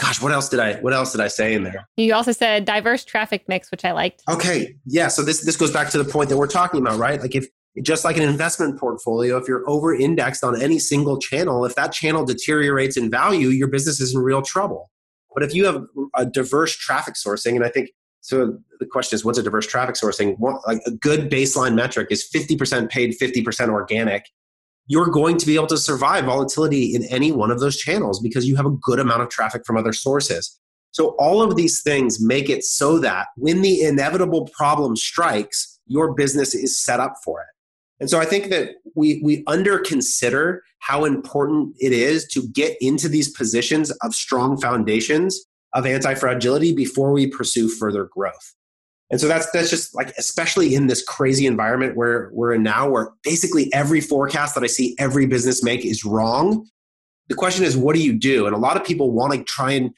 [0.00, 1.88] gosh, what else did I what else did I say in there?
[1.96, 4.22] You also said diverse traffic mix, which I liked.
[4.28, 4.74] Okay.
[4.86, 5.08] Yeah.
[5.08, 7.20] So this this goes back to the point that we're talking about, right?
[7.20, 7.46] Like if
[7.82, 11.92] just like an investment portfolio, if you're over indexed on any single channel, if that
[11.92, 14.90] channel deteriorates in value, your business is in real trouble.
[15.34, 15.84] But if you have
[16.16, 19.94] a diverse traffic sourcing, and I think so the question is, what's a diverse traffic
[19.94, 20.36] sourcing?
[20.38, 24.26] What, like a good baseline metric is 50% paid, 50% organic.
[24.86, 28.46] You're going to be able to survive volatility in any one of those channels because
[28.46, 30.58] you have a good amount of traffic from other sources.
[30.92, 36.14] So all of these things make it so that when the inevitable problem strikes, your
[36.14, 37.46] business is set up for it.
[38.00, 42.76] And so I think that we we under consider how important it is to get
[42.80, 45.38] into these positions of strong foundations
[45.74, 48.54] of anti-fragility before we pursue further growth.
[49.10, 52.88] And so that's that's just like especially in this crazy environment where we're in now
[52.88, 56.66] where basically every forecast that I see every business make is wrong.
[57.28, 58.46] The question is what do you do?
[58.46, 59.90] And a lot of people want to try and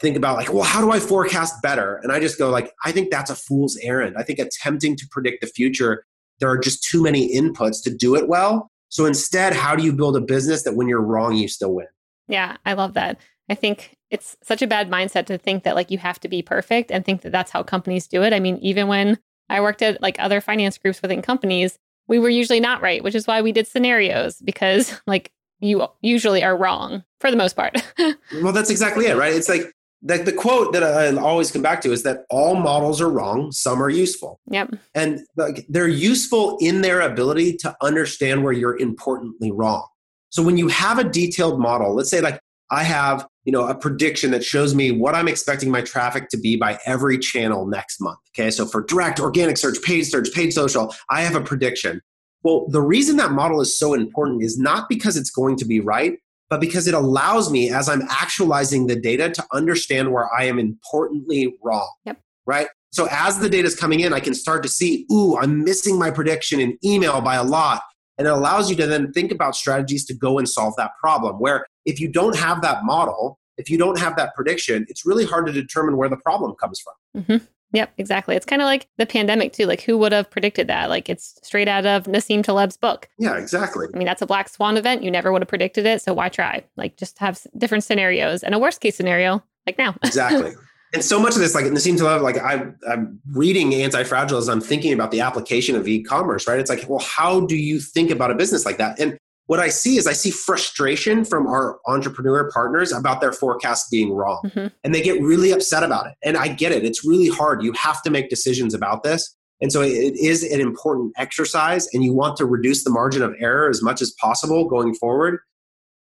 [0.00, 2.00] think about like, well, how do I forecast better?
[2.02, 4.16] And I just go like, I think that's a fool's errand.
[4.16, 6.04] I think attempting to predict the future
[6.40, 8.70] there are just too many inputs to do it well.
[8.90, 11.86] So instead, how do you build a business that when you're wrong, you still win?
[12.28, 13.20] Yeah, I love that.
[13.48, 16.42] I think it's such a bad mindset to think that like you have to be
[16.42, 18.32] perfect and think that that's how companies do it.
[18.32, 19.18] I mean, even when
[19.48, 23.14] I worked at like other finance groups within companies, we were usually not right, which
[23.14, 27.76] is why we did scenarios because like you usually are wrong for the most part.
[28.42, 29.34] well, that's exactly it, right?
[29.34, 33.00] It's like the, the quote that I always come back to is that all models
[33.00, 34.40] are wrong, some are useful.
[34.50, 34.76] Yep.
[34.94, 39.86] And like, they're useful in their ability to understand where you're importantly wrong.
[40.30, 42.40] So when you have a detailed model, let's say like
[42.70, 46.36] I have, you know, a prediction that shows me what I'm expecting my traffic to
[46.38, 48.18] be by every channel next month.
[48.36, 48.50] Okay.
[48.50, 52.00] So for direct, organic search, paid search, paid social, I have a prediction.
[52.42, 55.80] Well, the reason that model is so important is not because it's going to be
[55.80, 56.18] right,
[56.50, 60.58] but because it allows me as I'm actualizing the data to understand where I am
[60.58, 61.90] importantly wrong.
[62.04, 62.20] Yep.
[62.46, 62.68] Right.
[62.90, 65.98] So as the data is coming in, I can start to see, ooh, I'm missing
[65.98, 67.82] my prediction in email by a lot.
[68.16, 71.36] And it allows you to then think about strategies to go and solve that problem.
[71.36, 75.24] Where if you don't have that model, if you don't have that prediction, it's really
[75.24, 77.22] hard to determine where the problem comes from.
[77.22, 77.44] Mm-hmm.
[77.72, 78.36] Yep, exactly.
[78.36, 79.66] It's kind of like the pandemic too.
[79.66, 80.88] Like, who would have predicted that?
[80.88, 83.08] Like, it's straight out of Nassim Taleb's book.
[83.18, 83.86] Yeah, exactly.
[83.92, 85.02] I mean, that's a black swan event.
[85.02, 86.00] You never would have predicted it.
[86.00, 86.64] So why try?
[86.76, 89.94] Like, just have different scenarios and a worst case scenario, like now.
[90.04, 90.54] exactly.
[90.94, 94.62] And so much of this, like Nassim Taleb, like I, I'm reading Anti-Fragile as I'm
[94.62, 96.58] thinking about the application of e-commerce, right?
[96.58, 98.98] It's like, well, how do you think about a business like that?
[98.98, 103.88] And what I see is I see frustration from our entrepreneur partners about their forecasts
[103.88, 104.42] being wrong.
[104.44, 104.66] Mm-hmm.
[104.84, 106.12] And they get really upset about it.
[106.22, 106.84] And I get it.
[106.84, 107.62] It's really hard.
[107.62, 109.34] You have to make decisions about this.
[109.62, 113.34] And so it is an important exercise, and you want to reduce the margin of
[113.40, 115.40] error as much as possible going forward.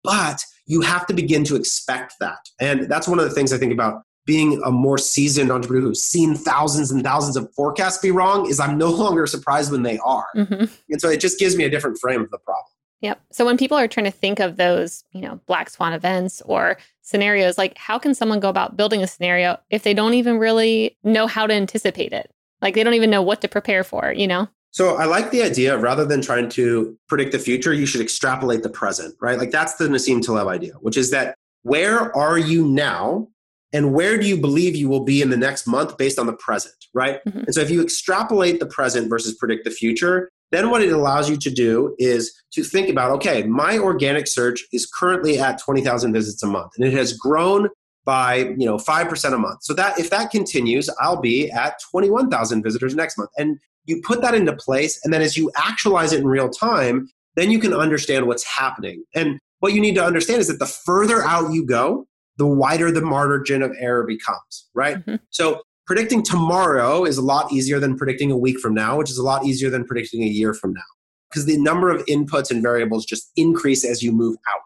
[0.03, 2.39] But you have to begin to expect that.
[2.59, 6.03] And that's one of the things I think about being a more seasoned entrepreneur who's
[6.03, 9.99] seen thousands and thousands of forecasts be wrong is I'm no longer surprised when they
[9.99, 10.25] are.
[10.35, 10.65] Mm-hmm.
[10.89, 12.65] And so it just gives me a different frame of the problem.
[13.05, 13.21] Yep.
[13.31, 16.77] So when people are trying to think of those, you know, black swan events or
[17.03, 20.97] scenarios, like how can someone go about building a scenario if they don't even really
[21.03, 22.31] know how to anticipate it?
[22.63, 24.49] Like they don't even know what to prepare for, you know?
[24.71, 28.63] So I like the idea rather than trying to predict the future, you should extrapolate
[28.63, 29.37] the present, right?
[29.37, 33.27] Like that's the Nassim Taleb idea, which is that where are you now
[33.71, 36.33] and where do you believe you will be in the next month based on the
[36.33, 37.23] present, right?
[37.25, 37.39] Mm-hmm.
[37.41, 41.29] And so if you extrapolate the present versus predict the future, then what it allows
[41.29, 46.13] you to do is to think about okay, my organic search is currently at 20,000
[46.13, 47.69] visits a month and it has grown
[48.05, 49.63] by, you know, 5% a month.
[49.63, 53.31] So that if that continues, I'll be at 21,000 visitors next month.
[53.37, 57.09] And you put that into place and then as you actualize it in real time,
[57.35, 59.03] then you can understand what's happening.
[59.13, 62.91] And what you need to understand is that the further out you go, the wider
[62.91, 64.97] the margin of error becomes, right?
[64.97, 65.15] Mm-hmm.
[65.29, 69.17] So predicting tomorrow is a lot easier than predicting a week from now, which is
[69.17, 70.81] a lot easier than predicting a year from now
[71.29, 74.63] because the number of inputs and variables just increase as you move out.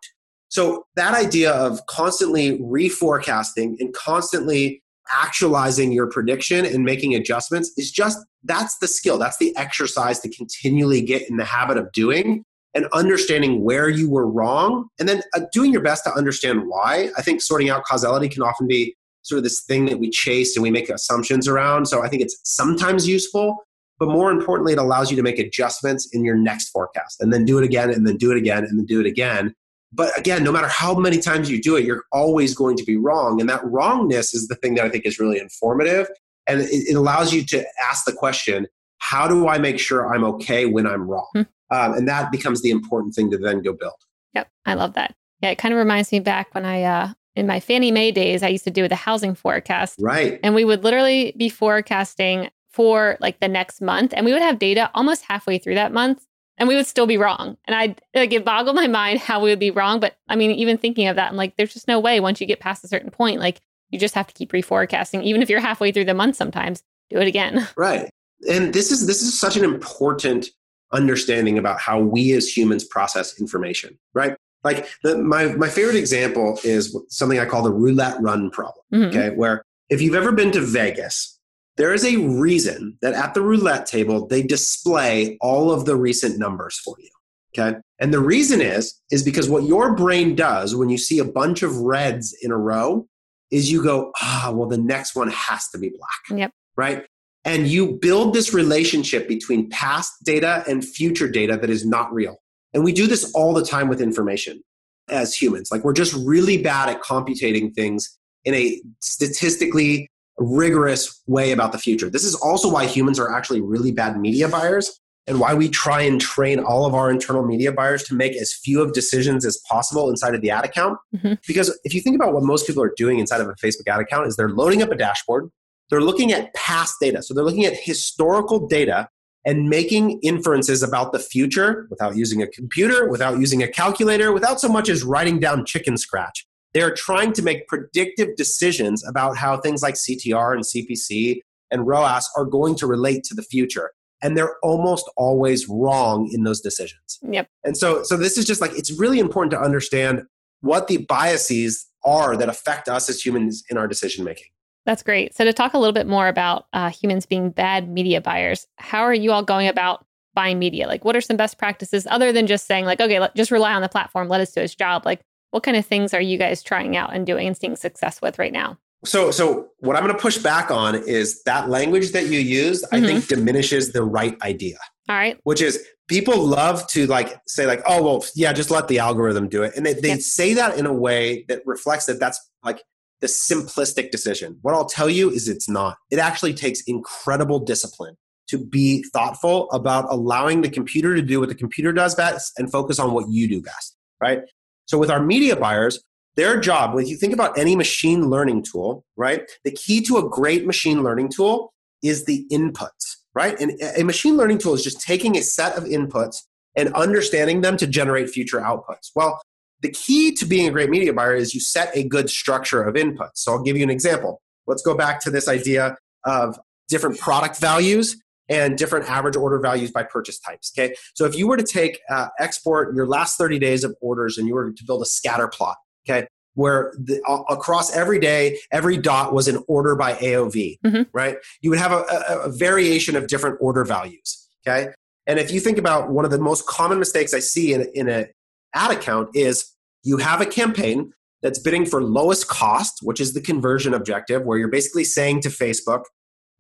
[0.50, 7.92] So that idea of constantly reforecasting and constantly actualizing your prediction and making adjustments is
[7.92, 9.18] just that's the skill.
[9.18, 12.44] That's the exercise to continually get in the habit of doing
[12.76, 17.10] and understanding where you were wrong and then uh, doing your best to understand why.
[17.18, 18.96] I think sorting out causality can often be
[19.30, 21.86] sort of this thing that we chase and we make assumptions around.
[21.88, 23.58] So I think it's sometimes useful,
[24.00, 27.46] but more importantly, it allows you to make adjustments in your next forecast and then
[27.46, 29.54] do it again and then do it again and then do it again.
[29.92, 32.96] But again, no matter how many times you do it, you're always going to be
[32.96, 33.39] wrong.
[33.39, 36.08] And that wrongness is the thing that I think is really informative.
[36.48, 38.68] And it, allows you to ask the question
[39.00, 41.30] how do I make sure I'm okay when I'm wrong?
[41.34, 41.42] Hmm.
[41.72, 43.94] Um, and that becomes the important thing to then go build.
[44.34, 45.15] Yep, I love that.
[45.42, 48.44] Yeah, it kind of reminds me back when I uh, in my Fannie Mae days,
[48.44, 49.96] I used to do the housing forecast.
[50.00, 50.39] Right.
[50.44, 54.13] And we would literally be forecasting for like the next month.
[54.15, 56.26] And we would have data almost halfway through that month
[56.60, 57.58] and we would still be wrong.
[57.65, 60.00] And I like it boggled my mind how we would be wrong.
[60.00, 62.48] But I mean, even thinking of that, I'm like, there's just no way once you
[62.48, 65.24] get past a certain point, like you just have to keep reforecasting.
[65.24, 67.68] Even if you're halfway through the month sometimes, do it again.
[67.78, 68.10] Right.
[68.50, 70.48] And this is this is such an important
[70.94, 74.36] understanding about how we as humans process information, right?
[74.63, 78.86] Like the, my my favorite example is something I call the roulette run problem.
[78.93, 79.17] Mm-hmm.
[79.17, 81.39] Okay, where if you've ever been to Vegas,
[81.78, 86.38] there is a reason that at the roulette table they display all of the recent
[86.38, 87.10] numbers for you.
[87.58, 91.26] Okay, and the reason is is because what your brain does when you see a
[91.26, 93.08] bunch of reds in a row
[93.52, 96.38] is you go, ah, well, the next one has to be black.
[96.39, 96.52] Yep.
[96.76, 97.06] Right.
[97.45, 102.38] And you build this relationship between past data and future data that is not real.
[102.74, 104.62] And we do this all the time with information
[105.10, 105.72] as humans.
[105.72, 111.78] Like we're just really bad at computing things in a statistically rigorous way about the
[111.78, 112.10] future.
[112.10, 116.02] This is also why humans are actually really bad media buyers and why we try
[116.02, 119.62] and train all of our internal media buyers to make as few of decisions as
[119.70, 120.98] possible inside of the ad account.
[121.16, 121.34] Mm-hmm.
[121.46, 124.00] Because if you think about what most people are doing inside of a Facebook ad
[124.00, 125.50] account is they're loading up a dashboard,
[125.90, 127.22] they're looking at past data.
[127.22, 129.10] So they're looking at historical data
[129.45, 134.60] and making inferences about the future without using a computer, without using a calculator, without
[134.60, 136.45] so much as writing down chicken scratch.
[136.73, 141.39] They're trying to make predictive decisions about how things like CTR and CPC
[141.71, 143.91] and ROAS are going to relate to the future.
[144.21, 147.19] And they're almost always wrong in those decisions.
[147.21, 147.47] Yep.
[147.63, 150.23] And so, so this is just like, it's really important to understand
[150.62, 154.47] what the biases are that affect us as humans in our decision making.
[154.89, 155.36] That's great.
[155.36, 159.04] So, to talk a little bit more about uh, humans being bad media buyers, how
[159.04, 160.88] are you all going about buying media?
[160.88, 163.71] Like, what are some best practices other than just saying, like, okay, let, just rely
[163.71, 165.06] on the platform, let us do its job?
[165.06, 165.21] Like,
[165.52, 168.39] what kind of things are you guys trying out and doing and seeing success with
[168.39, 168.80] right now?
[169.06, 172.84] So, so what I'm going to push back on is that language that you used.
[172.86, 172.95] Mm-hmm.
[172.95, 173.36] I think mm-hmm.
[173.36, 174.80] diminishes the right idea.
[175.08, 175.38] All right.
[175.43, 179.49] Which is people love to like say like, oh well, yeah, just let the algorithm
[179.49, 180.21] do it, and they, they yep.
[180.21, 182.82] say that in a way that reflects that that's like
[183.22, 184.58] the simplistic decision.
[184.62, 185.98] What I'll tell you is it's not.
[186.10, 188.16] It actually takes incredible discipline
[188.48, 192.72] to be thoughtful about allowing the computer to do what the computer does best and
[192.72, 194.42] focus on what you do best, right?
[194.86, 196.04] So with our media buyers,
[196.36, 199.50] their job, when you think about any machine learning tool, right?
[199.64, 203.60] The key to a great machine learning tool is the inputs, right?
[203.60, 206.44] And a machine learning tool is just taking a set of inputs
[206.76, 209.12] and understanding them to generate future outputs.
[209.16, 209.42] Well,
[209.82, 212.96] the key to being a great media buyer is you set a good structure of
[212.96, 213.36] inputs.
[213.36, 214.42] So I'll give you an example.
[214.68, 218.18] Let's go back to this idea of different product values
[218.50, 220.72] and different average order values by purchase types.
[220.78, 224.38] Okay, so if you were to take uh, export your last 30 days of orders
[224.38, 228.58] and you were to build a scatter plot, okay, where the, uh, across every day,
[228.72, 231.04] every dot was an order by AOV, mm-hmm.
[231.13, 231.38] right?
[231.62, 234.48] You would have a, a, a variation of different order values.
[234.68, 234.89] Okay,
[235.28, 238.10] and if you think about one of the most common mistakes I see in, in
[238.10, 238.28] a
[238.74, 243.42] ad account is you have a campaign that's bidding for lowest cost, which is the
[243.42, 246.04] conversion objective, where you're basically saying to Facebook,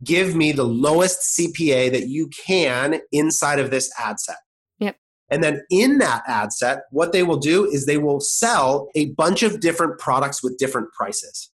[0.03, 4.37] give me the lowest CPA that you can inside of this ad set.
[4.79, 4.95] Yep.
[5.29, 9.07] And then in that ad set, what they will do is they will sell a
[9.11, 11.51] bunch of different products with different prices.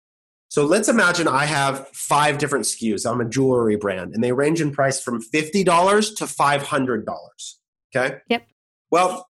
[0.50, 3.10] So let's imagine I have five different SKUs.
[3.10, 7.06] I'm a jewelry brand, and they range in price from $50 to $500.
[7.96, 8.18] Okay.
[8.28, 8.48] Yep.
[8.92, 9.28] Well,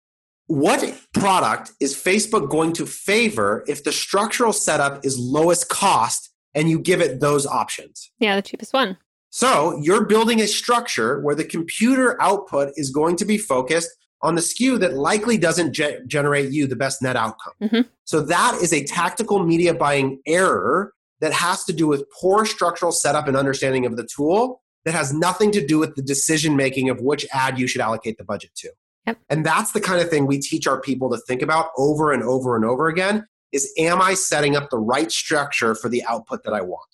[0.48, 6.70] what product is Facebook going to favor if the structural setup is lowest cost and
[6.70, 8.12] you give it those options?
[8.20, 8.98] Yeah, the cheapest one.
[9.30, 13.90] So you're building a structure where the computer output is going to be focused
[14.22, 17.54] on the SKU that likely doesn't ge- generate you the best net outcome.
[17.62, 17.82] Mm-hmm.
[18.06, 22.92] So that is a tactical media buying error that has to do with poor structural
[22.92, 26.90] setup and understanding of the tool that has nothing to do with the decision making
[26.90, 28.72] of which ad you should allocate the budget to.
[29.08, 29.20] Yep.
[29.30, 32.22] And that's the kind of thing we teach our people to think about over and
[32.24, 36.44] over and over again is am I setting up the right structure for the output
[36.44, 36.88] that I want?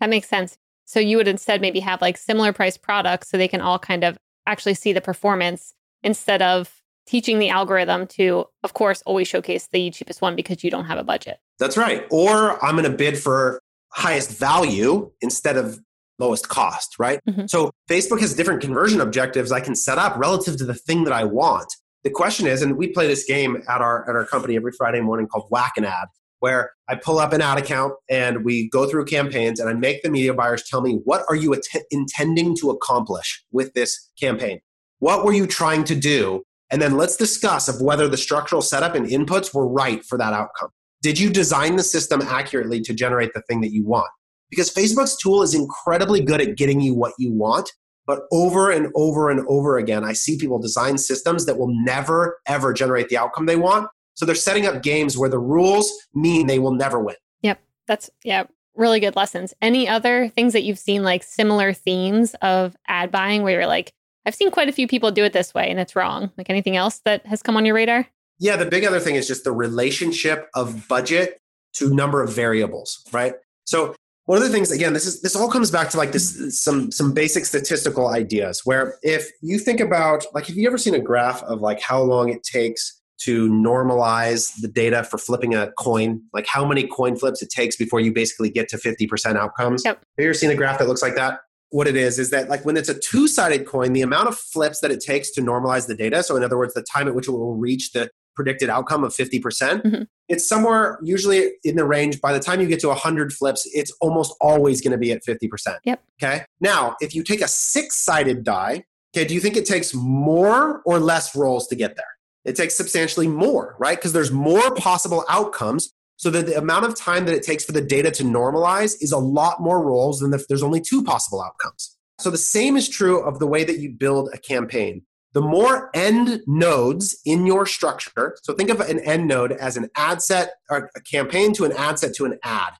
[0.00, 0.58] That makes sense.
[0.84, 4.02] So you would instead maybe have like similar price products so they can all kind
[4.02, 5.72] of actually see the performance
[6.02, 10.70] instead of teaching the algorithm to, of course, always showcase the cheapest one because you
[10.70, 11.38] don't have a budget.
[11.60, 12.06] That's right.
[12.10, 13.60] Or I'm going to bid for
[13.92, 15.78] highest value instead of
[16.20, 17.20] lowest cost, right?
[17.28, 17.46] Mm-hmm.
[17.46, 21.12] So Facebook has different conversion objectives I can set up relative to the thing that
[21.12, 21.74] I want.
[22.04, 25.00] The question is, and we play this game at our at our company every Friday
[25.00, 26.08] morning called Whack an Ad,
[26.40, 30.02] where I pull up an ad account and we go through campaigns and I make
[30.02, 34.60] the media buyers tell me what are you att- intending to accomplish with this campaign?
[34.98, 36.42] What were you trying to do?
[36.70, 40.32] And then let's discuss of whether the structural setup and inputs were right for that
[40.32, 40.70] outcome.
[41.02, 44.10] did you design the system accurately to generate the thing that you want?
[44.50, 47.72] Because Facebook's tool is incredibly good at getting you what you want.
[48.06, 52.40] But over and over and over again, I see people design systems that will never,
[52.46, 53.88] ever generate the outcome they want.
[54.14, 57.16] So they're setting up games where the rules mean they will never win.
[57.42, 57.60] Yep.
[57.86, 58.44] That's, yeah,
[58.74, 59.54] really good lessons.
[59.62, 63.92] Any other things that you've seen, like similar themes of ad buying where you're like,
[64.26, 66.30] I've seen quite a few people do it this way and it's wrong?
[66.36, 68.06] Like anything else that has come on your radar?
[68.38, 71.40] Yeah, the big other thing is just the relationship of budget
[71.74, 73.34] to number of variables, right?
[73.64, 73.94] So
[74.30, 76.92] one of the things again this is this all comes back to like this some
[76.92, 81.00] some basic statistical ideas where if you think about like have you ever seen a
[81.00, 86.22] graph of like how long it takes to normalize the data for flipping a coin?
[86.32, 89.82] Like how many coin flips it takes before you basically get to 50% outcomes?
[89.84, 89.96] Yep.
[89.96, 91.40] have you ever seen a graph that looks like that?
[91.70, 94.78] What it is is that like when it's a two-sided coin the amount of flips
[94.80, 97.26] that it takes to normalize the data so in other words the time at which
[97.28, 101.74] it will reach the predicted outcome of 50%, percent mm hmm it's somewhere usually in
[101.74, 102.20] the range.
[102.20, 105.24] By the time you get to 100 flips, it's almost always going to be at
[105.24, 105.78] 50%.
[105.84, 106.02] Yep.
[106.22, 106.44] Okay.
[106.60, 110.82] Now, if you take a six sided die, okay, do you think it takes more
[110.86, 112.06] or less rolls to get there?
[112.44, 113.98] It takes substantially more, right?
[113.98, 115.92] Because there's more possible outcomes.
[116.16, 119.10] So that the amount of time that it takes for the data to normalize is
[119.10, 121.96] a lot more rolls than if there's only two possible outcomes.
[122.20, 125.02] So the same is true of the way that you build a campaign
[125.32, 129.88] the more end nodes in your structure, so think of an end node as an
[129.96, 132.72] ad set or a campaign to an ad set to an ad.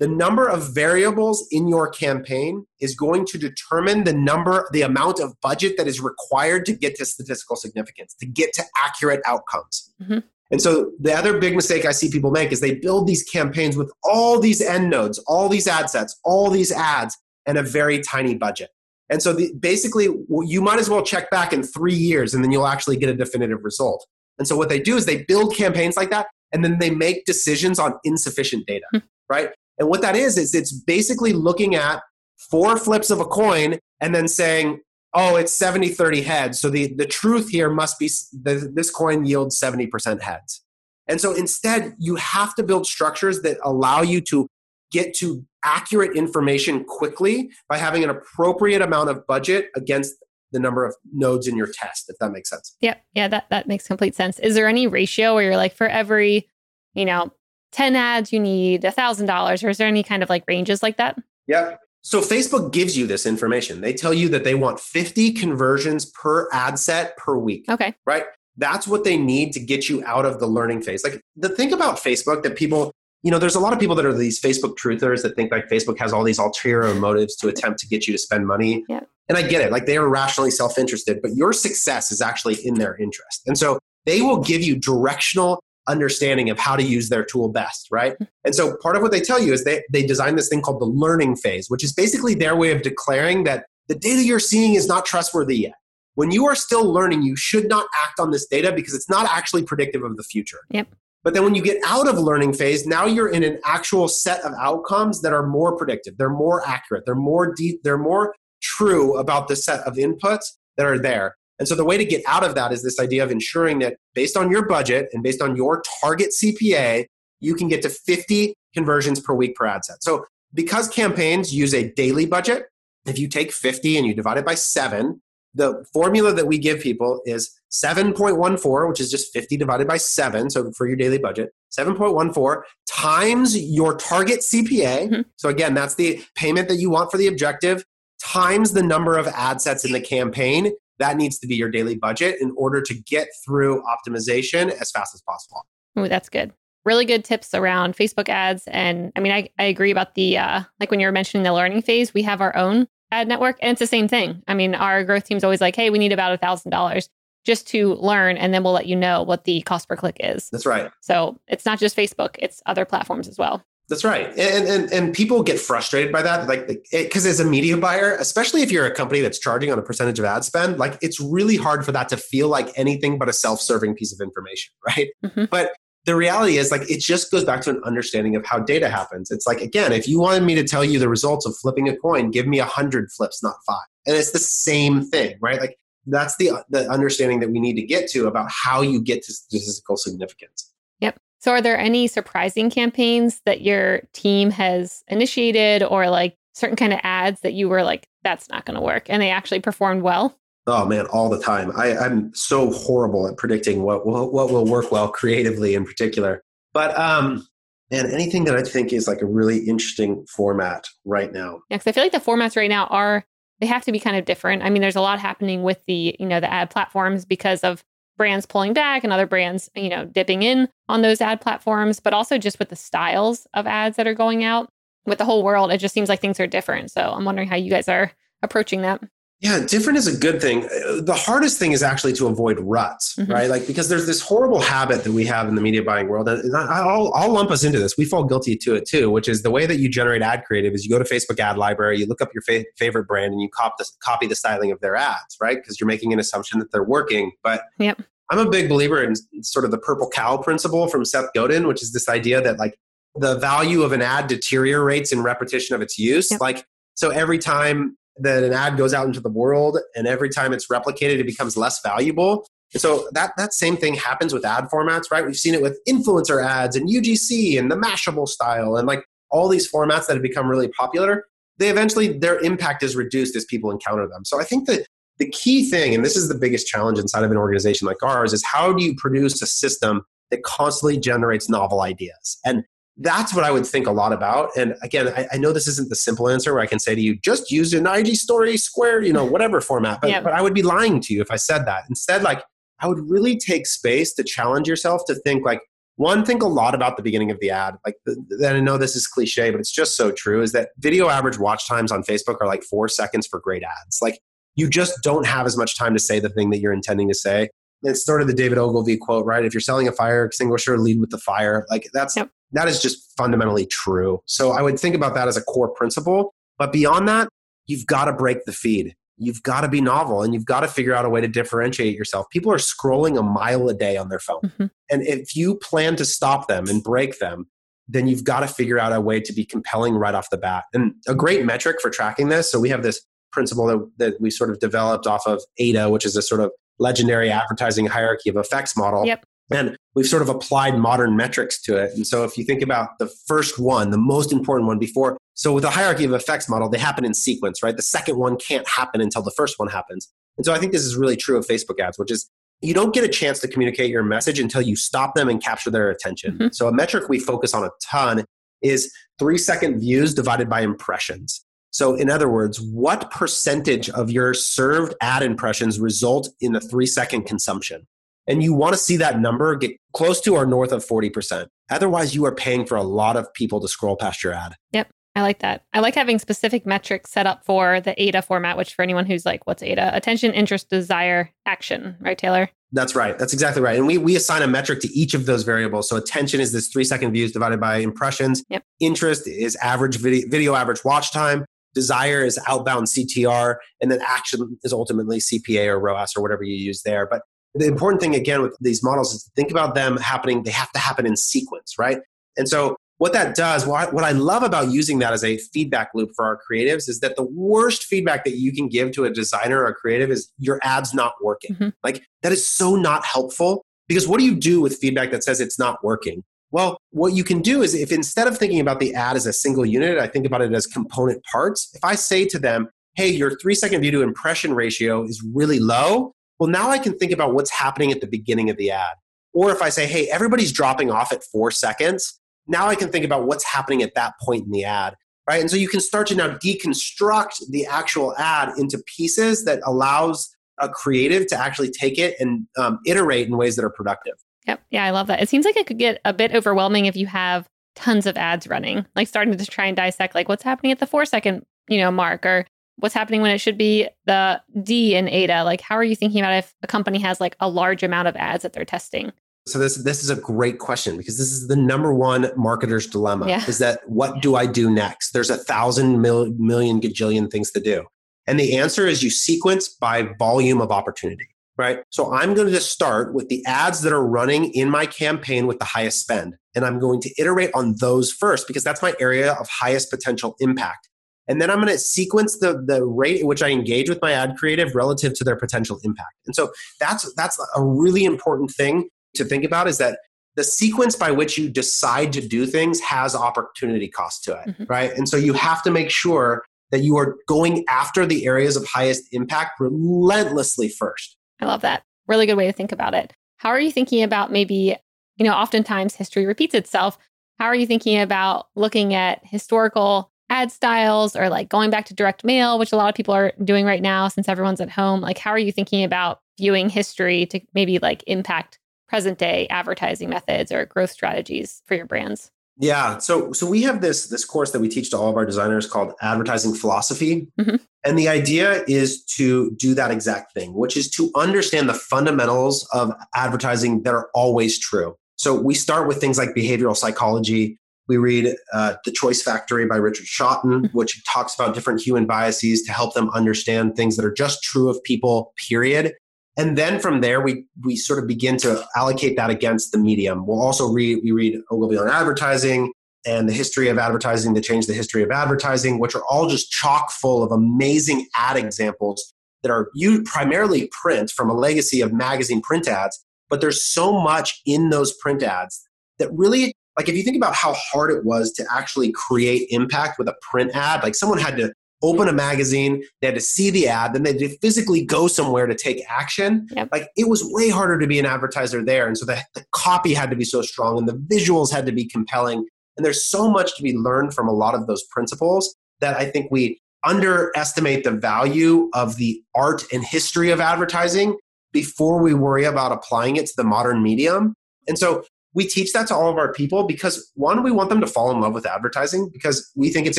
[0.00, 5.20] The number of variables in your campaign is going to determine the number, the amount
[5.20, 9.94] of budget that is required to get to statistical significance, to get to accurate outcomes.
[10.02, 10.18] Mm-hmm.
[10.50, 13.76] And so the other big mistake I see people make is they build these campaigns
[13.76, 17.16] with all these end nodes, all these ad sets, all these ads,
[17.46, 18.70] and a very tiny budget.
[19.10, 20.08] And so the, basically,
[20.44, 23.14] you might as well check back in three years and then you'll actually get a
[23.14, 24.06] definitive result.
[24.38, 27.24] And so what they do is they build campaigns like that and then they make
[27.24, 28.98] decisions on insufficient data, hmm.
[29.28, 29.50] right?
[29.78, 32.02] And what that is, is it's basically looking at
[32.38, 34.80] four flips of a coin and then saying,
[35.14, 36.60] oh, it's 70 30 heads.
[36.60, 40.62] So the, the truth here must be the, this coin yields 70% heads.
[41.06, 44.48] And so instead, you have to build structures that allow you to
[44.90, 50.14] get to accurate information quickly by having an appropriate amount of budget against
[50.52, 52.76] the number of nodes in your test, if that makes sense.
[52.80, 54.38] Yeah, yeah, that, that makes complete sense.
[54.38, 56.48] Is there any ratio where you're like, for every,
[56.94, 57.32] you know,
[57.72, 60.96] 10 ads, you need a $1,000, or is there any kind of like ranges like
[60.96, 61.18] that?
[61.48, 61.76] Yeah.
[62.02, 63.80] So Facebook gives you this information.
[63.80, 67.64] They tell you that they want 50 conversions per ad set per week.
[67.68, 67.94] Okay.
[68.06, 68.24] Right?
[68.56, 71.02] That's what they need to get you out of the learning phase.
[71.02, 72.92] Like the thing about Facebook that people
[73.24, 75.68] you know, there's a lot of people that are these Facebook truthers that think like
[75.70, 78.84] Facebook has all these ulterior motives to attempt to get you to spend money.
[78.86, 79.00] Yeah.
[79.30, 79.72] And I get it.
[79.72, 83.42] Like they are rationally self interested, but your success is actually in their interest.
[83.46, 87.88] And so they will give you directional understanding of how to use their tool best,
[87.90, 88.12] right?
[88.12, 88.24] Mm-hmm.
[88.44, 90.80] And so part of what they tell you is they, they design this thing called
[90.80, 94.74] the learning phase, which is basically their way of declaring that the data you're seeing
[94.74, 95.74] is not trustworthy yet.
[96.14, 99.26] When you are still learning, you should not act on this data because it's not
[99.30, 100.60] actually predictive of the future.
[100.70, 100.88] Yep.
[101.24, 104.42] But then when you get out of learning phase, now you're in an actual set
[104.42, 106.18] of outcomes that are more predictive.
[106.18, 107.04] They're more accurate.
[107.06, 107.82] They're more deep.
[107.82, 110.44] They're more true about the set of inputs
[110.76, 111.36] that are there.
[111.58, 113.96] And so the way to get out of that is this idea of ensuring that
[114.14, 117.06] based on your budget and based on your target CPA,
[117.40, 120.02] you can get to 50 conversions per week per ad set.
[120.02, 122.64] So because campaigns use a daily budget,
[123.06, 125.22] if you take 50 and you divide it by seven,
[125.54, 130.48] the formula that we give people is 7.14, which is just 50 divided by 7.
[130.50, 135.08] So for your daily budget, 7.14 times your target CPA.
[135.08, 135.22] Mm-hmm.
[135.36, 137.84] So again, that's the payment that you want for the objective
[138.22, 140.72] times the number of ad sets in the campaign.
[140.98, 145.14] That needs to be your daily budget in order to get through optimization as fast
[145.14, 145.66] as possible.
[145.96, 146.52] Oh, that's good.
[146.84, 148.64] Really good tips around Facebook ads.
[148.68, 151.52] And I mean, I, I agree about the, uh, like when you were mentioning the
[151.52, 153.58] learning phase, we have our own ad network.
[153.60, 154.42] And it's the same thing.
[154.46, 157.08] I mean, our growth team's always like, hey, we need about a thousand dollars
[157.44, 160.48] just to learn and then we'll let you know what the cost per click is.
[160.50, 160.90] That's right.
[161.00, 163.64] So it's not just Facebook, it's other platforms as well.
[163.88, 164.28] That's right.
[164.38, 166.48] And, and, and people get frustrated by that.
[166.48, 169.82] Like, because as a media buyer, especially if you're a company that's charging on a
[169.82, 173.28] percentage of ad spend, like it's really hard for that to feel like anything but
[173.28, 174.72] a self serving piece of information.
[174.86, 175.08] Right.
[175.24, 175.44] Mm-hmm.
[175.50, 175.72] But
[176.04, 179.30] the reality is like it just goes back to an understanding of how data happens
[179.30, 181.96] it's like again if you wanted me to tell you the results of flipping a
[181.96, 185.78] coin give me a hundred flips not five and it's the same thing right like
[186.06, 189.32] that's the the understanding that we need to get to about how you get to
[189.32, 196.08] statistical significance yep so are there any surprising campaigns that your team has initiated or
[196.08, 199.20] like certain kind of ads that you were like that's not going to work and
[199.20, 200.36] they actually performed well
[200.66, 201.72] Oh man, all the time.
[201.76, 206.42] I, I'm so horrible at predicting what will, what will work well creatively in particular.
[206.72, 207.46] But um,
[207.90, 211.60] and anything that I think is like a really interesting format right now.
[211.68, 213.24] Yeah, because I feel like the formats right now are
[213.64, 214.62] they have to be kind of different.
[214.62, 217.82] I mean, there's a lot happening with the you know the ad platforms because of
[218.18, 222.12] brands pulling back and other brands you know dipping in on those ad platforms, but
[222.12, 224.68] also just with the styles of ads that are going out
[225.06, 225.72] with the whole world.
[225.72, 226.90] It just seems like things are different.
[226.90, 228.12] So I'm wondering how you guys are
[228.42, 229.02] approaching that.
[229.44, 230.64] Yeah, different is a good thing.
[230.64, 233.30] Uh, the hardest thing is actually to avoid ruts, mm-hmm.
[233.30, 233.50] right?
[233.50, 236.56] Like because there's this horrible habit that we have in the media buying world, and
[236.56, 237.98] I'll, I'll lump us into this.
[237.98, 240.72] We fall guilty to it too, which is the way that you generate ad creative
[240.72, 243.42] is you go to Facebook ad library, you look up your fa- favorite brand, and
[243.42, 245.58] you copy the, copy the styling of their ads, right?
[245.58, 247.32] Because you're making an assumption that they're working.
[247.42, 248.00] But yep.
[248.30, 251.82] I'm a big believer in sort of the purple cow principle from Seth Godin, which
[251.82, 252.78] is this idea that like
[253.14, 256.30] the value of an ad deteriorates in repetition of its use.
[256.30, 256.40] Yep.
[256.40, 260.52] Like so every time that an ad goes out into the world and every time
[260.52, 262.46] it's replicated it becomes less valuable.
[262.72, 265.24] And so that that same thing happens with ad formats right?
[265.24, 269.48] We've seen it with influencer ads and ugc and the mashable style and like all
[269.48, 271.24] these formats that have become really popular.
[271.58, 274.24] They eventually their impact is reduced as people encounter them.
[274.24, 274.86] So i think that
[275.18, 278.32] the key thing and this is the biggest challenge inside of an organization like ours
[278.32, 282.38] is how do you produce a system that constantly generates novel ideas?
[282.44, 282.64] And
[282.98, 284.50] that's what I would think a lot about.
[284.56, 287.00] And again, I, I, know this isn't the simple answer where I can say to
[287.00, 290.00] you, just use an IG story, square, you know, whatever format.
[290.00, 291.84] But, but I would be lying to you if I said that.
[291.88, 292.44] Instead, like
[292.80, 295.60] I would really take space to challenge yourself to think like,
[295.96, 297.76] one, think a lot about the beginning of the ad.
[297.86, 301.08] Like, then I know this is cliche, but it's just so true is that video
[301.08, 304.00] average watch times on Facebook are like four seconds for great ads.
[304.02, 304.18] Like,
[304.56, 307.14] you just don't have as much time to say the thing that you're intending to
[307.14, 307.48] say.
[307.84, 309.44] It's sort of the David Ogilvy quote, right?
[309.44, 311.64] If you're selling a fire extinguisher, lead with the fire.
[311.70, 314.22] Like, that's yep that is just fundamentally true.
[314.26, 316.34] So I would think about that as a core principle.
[316.56, 317.28] But beyond that,
[317.66, 318.94] you've got to break the feed.
[319.16, 321.96] You've got to be novel and you've got to figure out a way to differentiate
[321.96, 322.26] yourself.
[322.30, 324.40] People are scrolling a mile a day on their phone.
[324.42, 324.66] Mm-hmm.
[324.90, 327.46] And if you plan to stop them and break them,
[327.86, 330.64] then you've got to figure out a way to be compelling right off the bat.
[330.72, 334.30] And a great metric for tracking this so we have this principle that, that we
[334.30, 338.36] sort of developed off of AIDA, which is a sort of legendary advertising hierarchy of
[338.36, 339.04] effects model.
[339.04, 339.24] Yep.
[339.50, 341.92] And we've sort of applied modern metrics to it.
[341.94, 345.52] And so if you think about the first one, the most important one before, so
[345.52, 347.76] with a hierarchy of effects model, they happen in sequence, right?
[347.76, 350.10] The second one can't happen until the first one happens.
[350.38, 352.30] And so I think this is really true of Facebook ads, which is
[352.62, 355.70] you don't get a chance to communicate your message until you stop them and capture
[355.70, 356.34] their attention.
[356.34, 356.48] Mm-hmm.
[356.52, 358.24] So a metric we focus on a ton
[358.62, 361.43] is three second views divided by impressions.
[361.74, 366.86] So, in other words, what percentage of your served ad impressions result in a three
[366.86, 367.88] second consumption?
[368.28, 371.48] And you want to see that number get close to or north of 40%.
[371.72, 374.54] Otherwise, you are paying for a lot of people to scroll past your ad.
[374.70, 374.88] Yep.
[375.16, 375.64] I like that.
[375.72, 379.26] I like having specific metrics set up for the AIDA format, which for anyone who's
[379.26, 379.96] like, what's AIDA?
[379.96, 382.50] Attention, interest, desire, action, right, Taylor?
[382.70, 383.18] That's right.
[383.18, 383.76] That's exactly right.
[383.76, 385.88] And we, we assign a metric to each of those variables.
[385.88, 388.44] So attention is this three second views divided by impressions.
[388.48, 388.62] Yep.
[388.78, 391.44] Interest is average video, video average watch time.
[391.74, 393.56] Desire is outbound CTR.
[393.80, 397.06] And then action is ultimately CPA or ROAS or whatever you use there.
[397.06, 397.22] But
[397.54, 400.70] the important thing again with these models is to think about them happening they have
[400.72, 402.00] to happen in sequence right
[402.36, 406.10] and so what that does what I, love about using that as a feedback loop
[406.14, 409.60] for our creatives is that the worst feedback that you can give to a designer
[409.60, 411.68] or a creative is your ad's not working mm-hmm.
[411.82, 415.40] like that is so not helpful because what do you do with feedback that says
[415.40, 416.22] it's not working
[416.54, 419.32] well, what you can do is if instead of thinking about the ad as a
[419.32, 421.68] single unit, I think about it as component parts.
[421.74, 425.58] If I say to them, hey, your three second view to impression ratio is really
[425.58, 428.92] low, well, now I can think about what's happening at the beginning of the ad.
[429.32, 433.04] Or if I say, hey, everybody's dropping off at four seconds, now I can think
[433.04, 434.94] about what's happening at that point in the ad.
[435.28, 435.40] Right.
[435.40, 440.32] And so you can start to now deconstruct the actual ad into pieces that allows
[440.60, 444.14] a creative to actually take it and um, iterate in ways that are productive.
[444.46, 444.62] Yep.
[444.70, 445.22] Yeah, I love that.
[445.22, 448.46] It seems like it could get a bit overwhelming if you have tons of ads
[448.46, 451.78] running, like starting to try and dissect like what's happening at the four second, you
[451.78, 455.44] know, mark or what's happening when it should be the D in AIDA.
[455.44, 458.16] Like, how are you thinking about if a company has like a large amount of
[458.16, 459.12] ads that they're testing?
[459.46, 463.28] So this this is a great question because this is the number one marketer's dilemma
[463.28, 463.44] yeah.
[463.46, 465.10] is that what do I do next?
[465.12, 467.84] There's a thousand mil, million gajillion things to do.
[468.26, 471.82] And the answer is you sequence by volume of opportunity, right?
[471.90, 475.46] So I'm going to just start with the ads that are running in my campaign
[475.46, 476.36] with the highest spend.
[476.54, 480.36] And I'm going to iterate on those first because that's my area of highest potential
[480.40, 480.88] impact.
[481.26, 484.12] And then I'm going to sequence the, the rate at which I engage with my
[484.12, 486.14] ad creative relative to their potential impact.
[486.26, 489.98] And so that's, that's a really important thing to think about is that
[490.36, 494.64] the sequence by which you decide to do things has opportunity cost to it, mm-hmm.
[494.64, 494.92] right?
[494.92, 498.66] And so you have to make sure that you are going after the areas of
[498.66, 501.16] highest impact relentlessly first.
[501.40, 501.82] I love that.
[502.06, 503.12] Really good way to think about it.
[503.36, 504.76] How are you thinking about maybe,
[505.16, 506.98] you know, oftentimes history repeats itself
[507.38, 511.94] how are you thinking about looking at historical ad styles or like going back to
[511.94, 515.00] direct mail, which a lot of people are doing right now since everyone's at home?
[515.00, 518.58] Like, how are you thinking about viewing history to maybe like impact
[518.88, 522.30] present day advertising methods or growth strategies for your brands?
[522.56, 522.98] Yeah.
[522.98, 525.66] So so we have this this course that we teach to all of our designers
[525.66, 527.26] called advertising philosophy.
[527.38, 527.56] Mm-hmm.
[527.84, 532.66] And the idea is to do that exact thing, which is to understand the fundamentals
[532.72, 534.96] of advertising that are always true.
[535.16, 537.58] So we start with things like behavioral psychology.
[537.86, 540.78] We read uh, The Choice Factory by Richard Shotton, mm-hmm.
[540.78, 544.70] which talks about different human biases to help them understand things that are just true
[544.70, 545.92] of people, period.
[546.36, 550.26] And then from there, we we sort of begin to allocate that against the medium.
[550.26, 552.72] We'll also read we read Ogilvy on advertising
[553.06, 556.50] and the history of advertising to change the history of advertising, which are all just
[556.50, 559.12] chock full of amazing ad examples
[559.42, 559.68] that are
[560.06, 563.04] primarily print from a legacy of magazine print ads.
[563.28, 565.68] But there's so much in those print ads
[565.98, 569.98] that really like if you think about how hard it was to actually create impact
[569.98, 571.52] with a print ad, like someone had to
[571.84, 575.06] open a magazine, they had to see the ad, then they had to physically go
[575.06, 576.46] somewhere to take action.
[576.56, 576.68] Yep.
[576.72, 578.86] Like it was way harder to be an advertiser there.
[578.86, 581.72] And so the, the copy had to be so strong and the visuals had to
[581.72, 582.44] be compelling.
[582.76, 586.10] And there's so much to be learned from a lot of those principles that I
[586.10, 591.16] think we underestimate the value of the art and history of advertising
[591.52, 594.34] before we worry about applying it to the modern medium.
[594.66, 595.04] And so
[595.34, 598.10] we teach that to all of our people because one, we want them to fall
[598.10, 599.98] in love with advertising because we think it's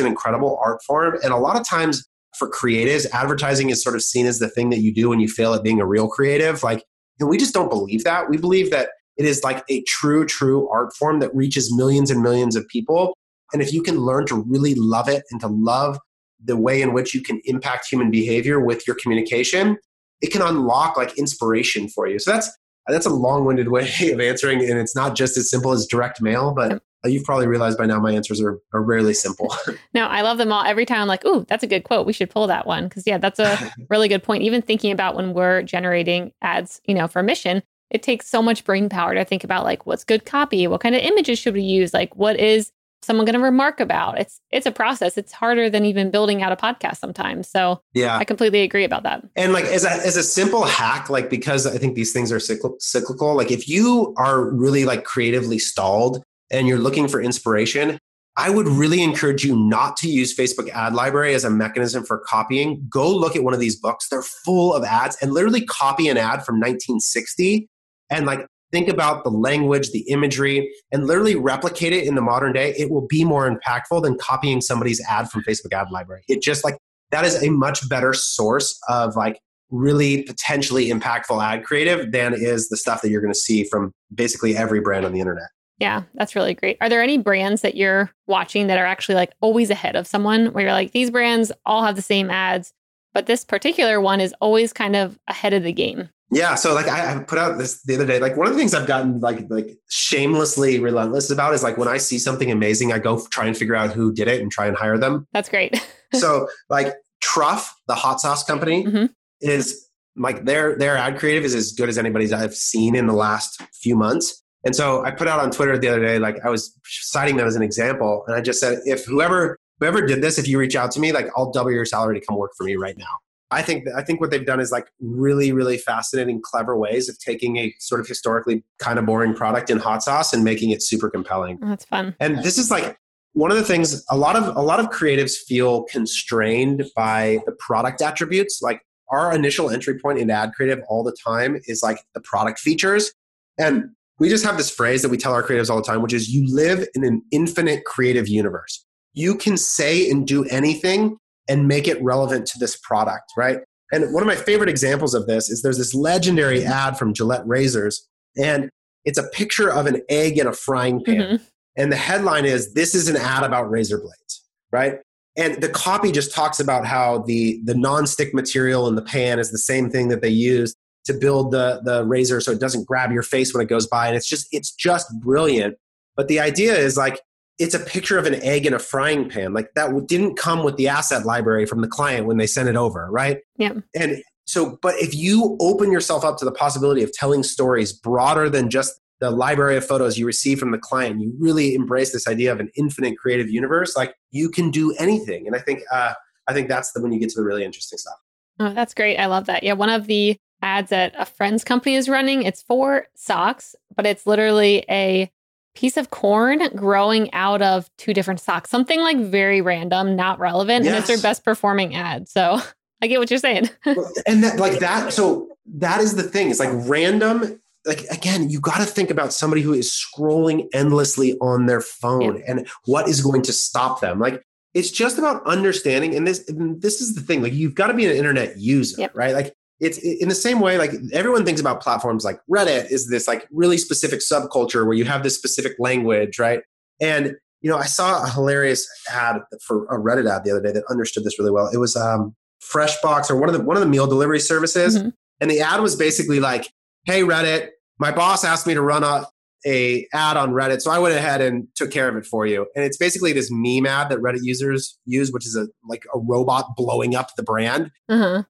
[0.00, 1.18] an incredible art form.
[1.22, 2.06] And a lot of times
[2.36, 5.28] for creatives, advertising is sort of seen as the thing that you do when you
[5.28, 6.62] fail at being a real creative.
[6.62, 6.84] Like,
[7.20, 8.28] and we just don't believe that.
[8.30, 12.22] We believe that it is like a true, true art form that reaches millions and
[12.22, 13.16] millions of people.
[13.52, 15.98] And if you can learn to really love it and to love
[16.42, 19.78] the way in which you can impact human behavior with your communication,
[20.20, 22.18] it can unlock like inspiration for you.
[22.18, 22.50] So that's
[22.88, 26.20] Uh, that's a long-winded way of answering and it's not just as simple as direct
[26.20, 26.72] mail but
[27.04, 29.54] uh, you've probably realized by now my answers are, are rarely simple.
[29.94, 30.64] No i love them all.
[30.64, 32.06] Every time i'm like ooh that's a good quote.
[32.06, 32.88] We should pull that one.
[32.88, 34.42] Because yeah that's a really good point.
[34.42, 38.64] Even thinking about when we're generating ads you know for mission it takes so much
[38.64, 40.66] brain power to think about like what's good copy?
[40.66, 41.94] What kind of images should we use?
[41.94, 42.72] Like what is
[43.02, 44.18] someone going to remark about.
[44.18, 45.16] It's it's a process.
[45.16, 47.48] It's harder than even building out a podcast sometimes.
[47.48, 49.24] So yeah, I completely agree about that.
[49.36, 52.40] And like as a as a simple hack, like because I think these things are
[52.40, 53.36] cyclical.
[53.36, 57.98] Like if you are really like creatively stalled and you're looking for inspiration.
[58.38, 62.18] I would really encourage you not to use Facebook ad library as a mechanism for
[62.18, 62.86] copying.
[62.86, 64.10] Go look at one of these books.
[64.10, 67.66] They're full of ads and literally copy an ad from 1960
[68.10, 72.52] and like think about the language, the imagery, and literally replicate it in the modern
[72.52, 76.22] day, it will be more impactful than copying somebody's ad from Facebook ad library.
[76.28, 76.76] It just like
[77.10, 79.40] that is a much better source of like
[79.70, 83.92] really potentially impactful ad creative than is the stuff that you're going to see from
[84.14, 85.48] basically every brand on the internet.
[85.78, 86.78] Yeah, that's really great.
[86.80, 90.46] Are there any brands that you're watching that are actually like always ahead of someone
[90.52, 92.72] where you're like, these brands all have the same ads,
[93.12, 96.08] but this particular one is always kind of ahead of the game?
[96.30, 98.18] Yeah, so like I, I, put out this the other day.
[98.18, 101.86] Like one of the things I've gotten like like shamelessly relentless about is like when
[101.86, 104.66] I see something amazing, I go try and figure out who did it and try
[104.66, 105.28] and hire them.
[105.32, 105.80] That's great.
[106.14, 109.06] so like Truff, the hot sauce company, mm-hmm.
[109.40, 113.14] is like their their ad creative is as good as anybody's I've seen in the
[113.14, 114.42] last few months.
[114.64, 117.46] And so I put out on Twitter the other day, like I was citing them
[117.46, 120.74] as an example, and I just said, if whoever whoever did this, if you reach
[120.74, 123.20] out to me, like I'll double your salary to come work for me right now.
[123.50, 127.18] I think I think what they've done is like really really fascinating, clever ways of
[127.18, 130.82] taking a sort of historically kind of boring product in hot sauce and making it
[130.82, 131.58] super compelling.
[131.60, 132.16] That's fun.
[132.18, 132.98] And this is like
[133.32, 137.52] one of the things a lot of a lot of creatives feel constrained by the
[137.52, 138.60] product attributes.
[138.62, 138.80] Like
[139.10, 143.12] our initial entry point in ad creative all the time is like the product features.
[143.58, 146.12] And we just have this phrase that we tell our creatives all the time, which
[146.12, 148.84] is you live in an infinite creative universe.
[149.12, 151.18] You can say and do anything
[151.48, 153.60] and make it relevant to this product, right?
[153.92, 157.46] And one of my favorite examples of this is there's this legendary ad from Gillette
[157.46, 158.68] Razors, and
[159.04, 161.16] it's a picture of an egg in a frying pan.
[161.16, 161.44] Mm-hmm.
[161.76, 164.98] And the headline is, This is an ad about razor blades, right?
[165.36, 169.50] And the copy just talks about how the, the non-stick material in the pan is
[169.50, 170.74] the same thing that they use
[171.04, 174.08] to build the, the razor so it doesn't grab your face when it goes by.
[174.08, 175.76] And it's just, it's just brilliant.
[176.16, 177.20] But the idea is like,
[177.58, 179.52] it's a picture of an egg in a frying pan.
[179.52, 182.76] Like that didn't come with the asset library from the client when they sent it
[182.76, 183.38] over, right?
[183.56, 183.72] Yeah.
[183.94, 188.48] And so, but if you open yourself up to the possibility of telling stories broader
[188.48, 192.28] than just the library of photos you receive from the client, you really embrace this
[192.28, 193.96] idea of an infinite creative universe.
[193.96, 196.12] Like you can do anything, and I think uh,
[196.46, 198.16] I think that's the when you get to the really interesting stuff.
[198.60, 199.16] Oh, that's great.
[199.16, 199.62] I love that.
[199.62, 204.06] Yeah, one of the ads that a friend's company is running, it's for socks, but
[204.06, 205.30] it's literally a
[205.76, 208.70] piece of corn growing out of two different socks.
[208.70, 210.92] Something like very random, not relevant, yes.
[210.92, 212.28] and it's their best performing ad.
[212.28, 212.58] So
[213.02, 213.70] I get what you're saying.
[214.26, 216.50] and that like that so that is the thing.
[216.50, 221.38] It's like random like again, you got to think about somebody who is scrolling endlessly
[221.40, 222.42] on their phone yeah.
[222.48, 224.18] and what is going to stop them.
[224.18, 224.42] Like
[224.76, 227.94] it's just about understanding and this and this is the thing like you've got to
[227.94, 229.16] be an internet user yep.
[229.16, 233.08] right like it's in the same way like everyone thinks about platforms like reddit is
[233.08, 236.60] this like really specific subculture where you have this specific language right
[237.00, 240.72] and you know i saw a hilarious ad for a reddit ad the other day
[240.72, 242.34] that understood this really well it was um
[242.72, 245.08] freshbox or one of the one of the meal delivery services mm-hmm.
[245.40, 246.70] and the ad was basically like
[247.04, 247.68] hey reddit
[247.98, 249.26] my boss asked me to run a,
[249.66, 250.80] a ad on Reddit.
[250.80, 252.66] So I went ahead and took care of it for you.
[252.76, 256.18] And it's basically this meme ad that Reddit users use, which is a like a
[256.18, 257.90] robot blowing up the brand.
[258.08, 258.42] Uh-huh.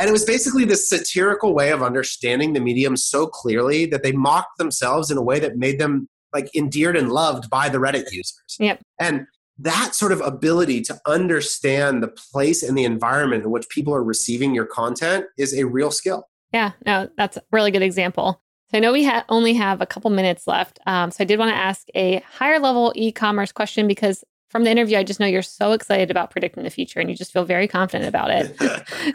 [0.00, 4.12] And it was basically this satirical way of understanding the medium so clearly that they
[4.12, 8.10] mocked themselves in a way that made them like endeared and loved by the Reddit
[8.10, 8.56] users.
[8.58, 8.80] Yep.
[8.98, 9.26] And
[9.58, 14.02] that sort of ability to understand the place and the environment in which people are
[14.02, 16.26] receiving your content is a real skill.
[16.50, 18.40] Yeah, no, that's a really good example.
[18.70, 20.78] So I know we ha- only have a couple minutes left.
[20.86, 24.64] Um, so I did want to ask a higher level e commerce question because from
[24.64, 27.32] the interview, I just know you're so excited about predicting the future and you just
[27.32, 28.56] feel very confident about it.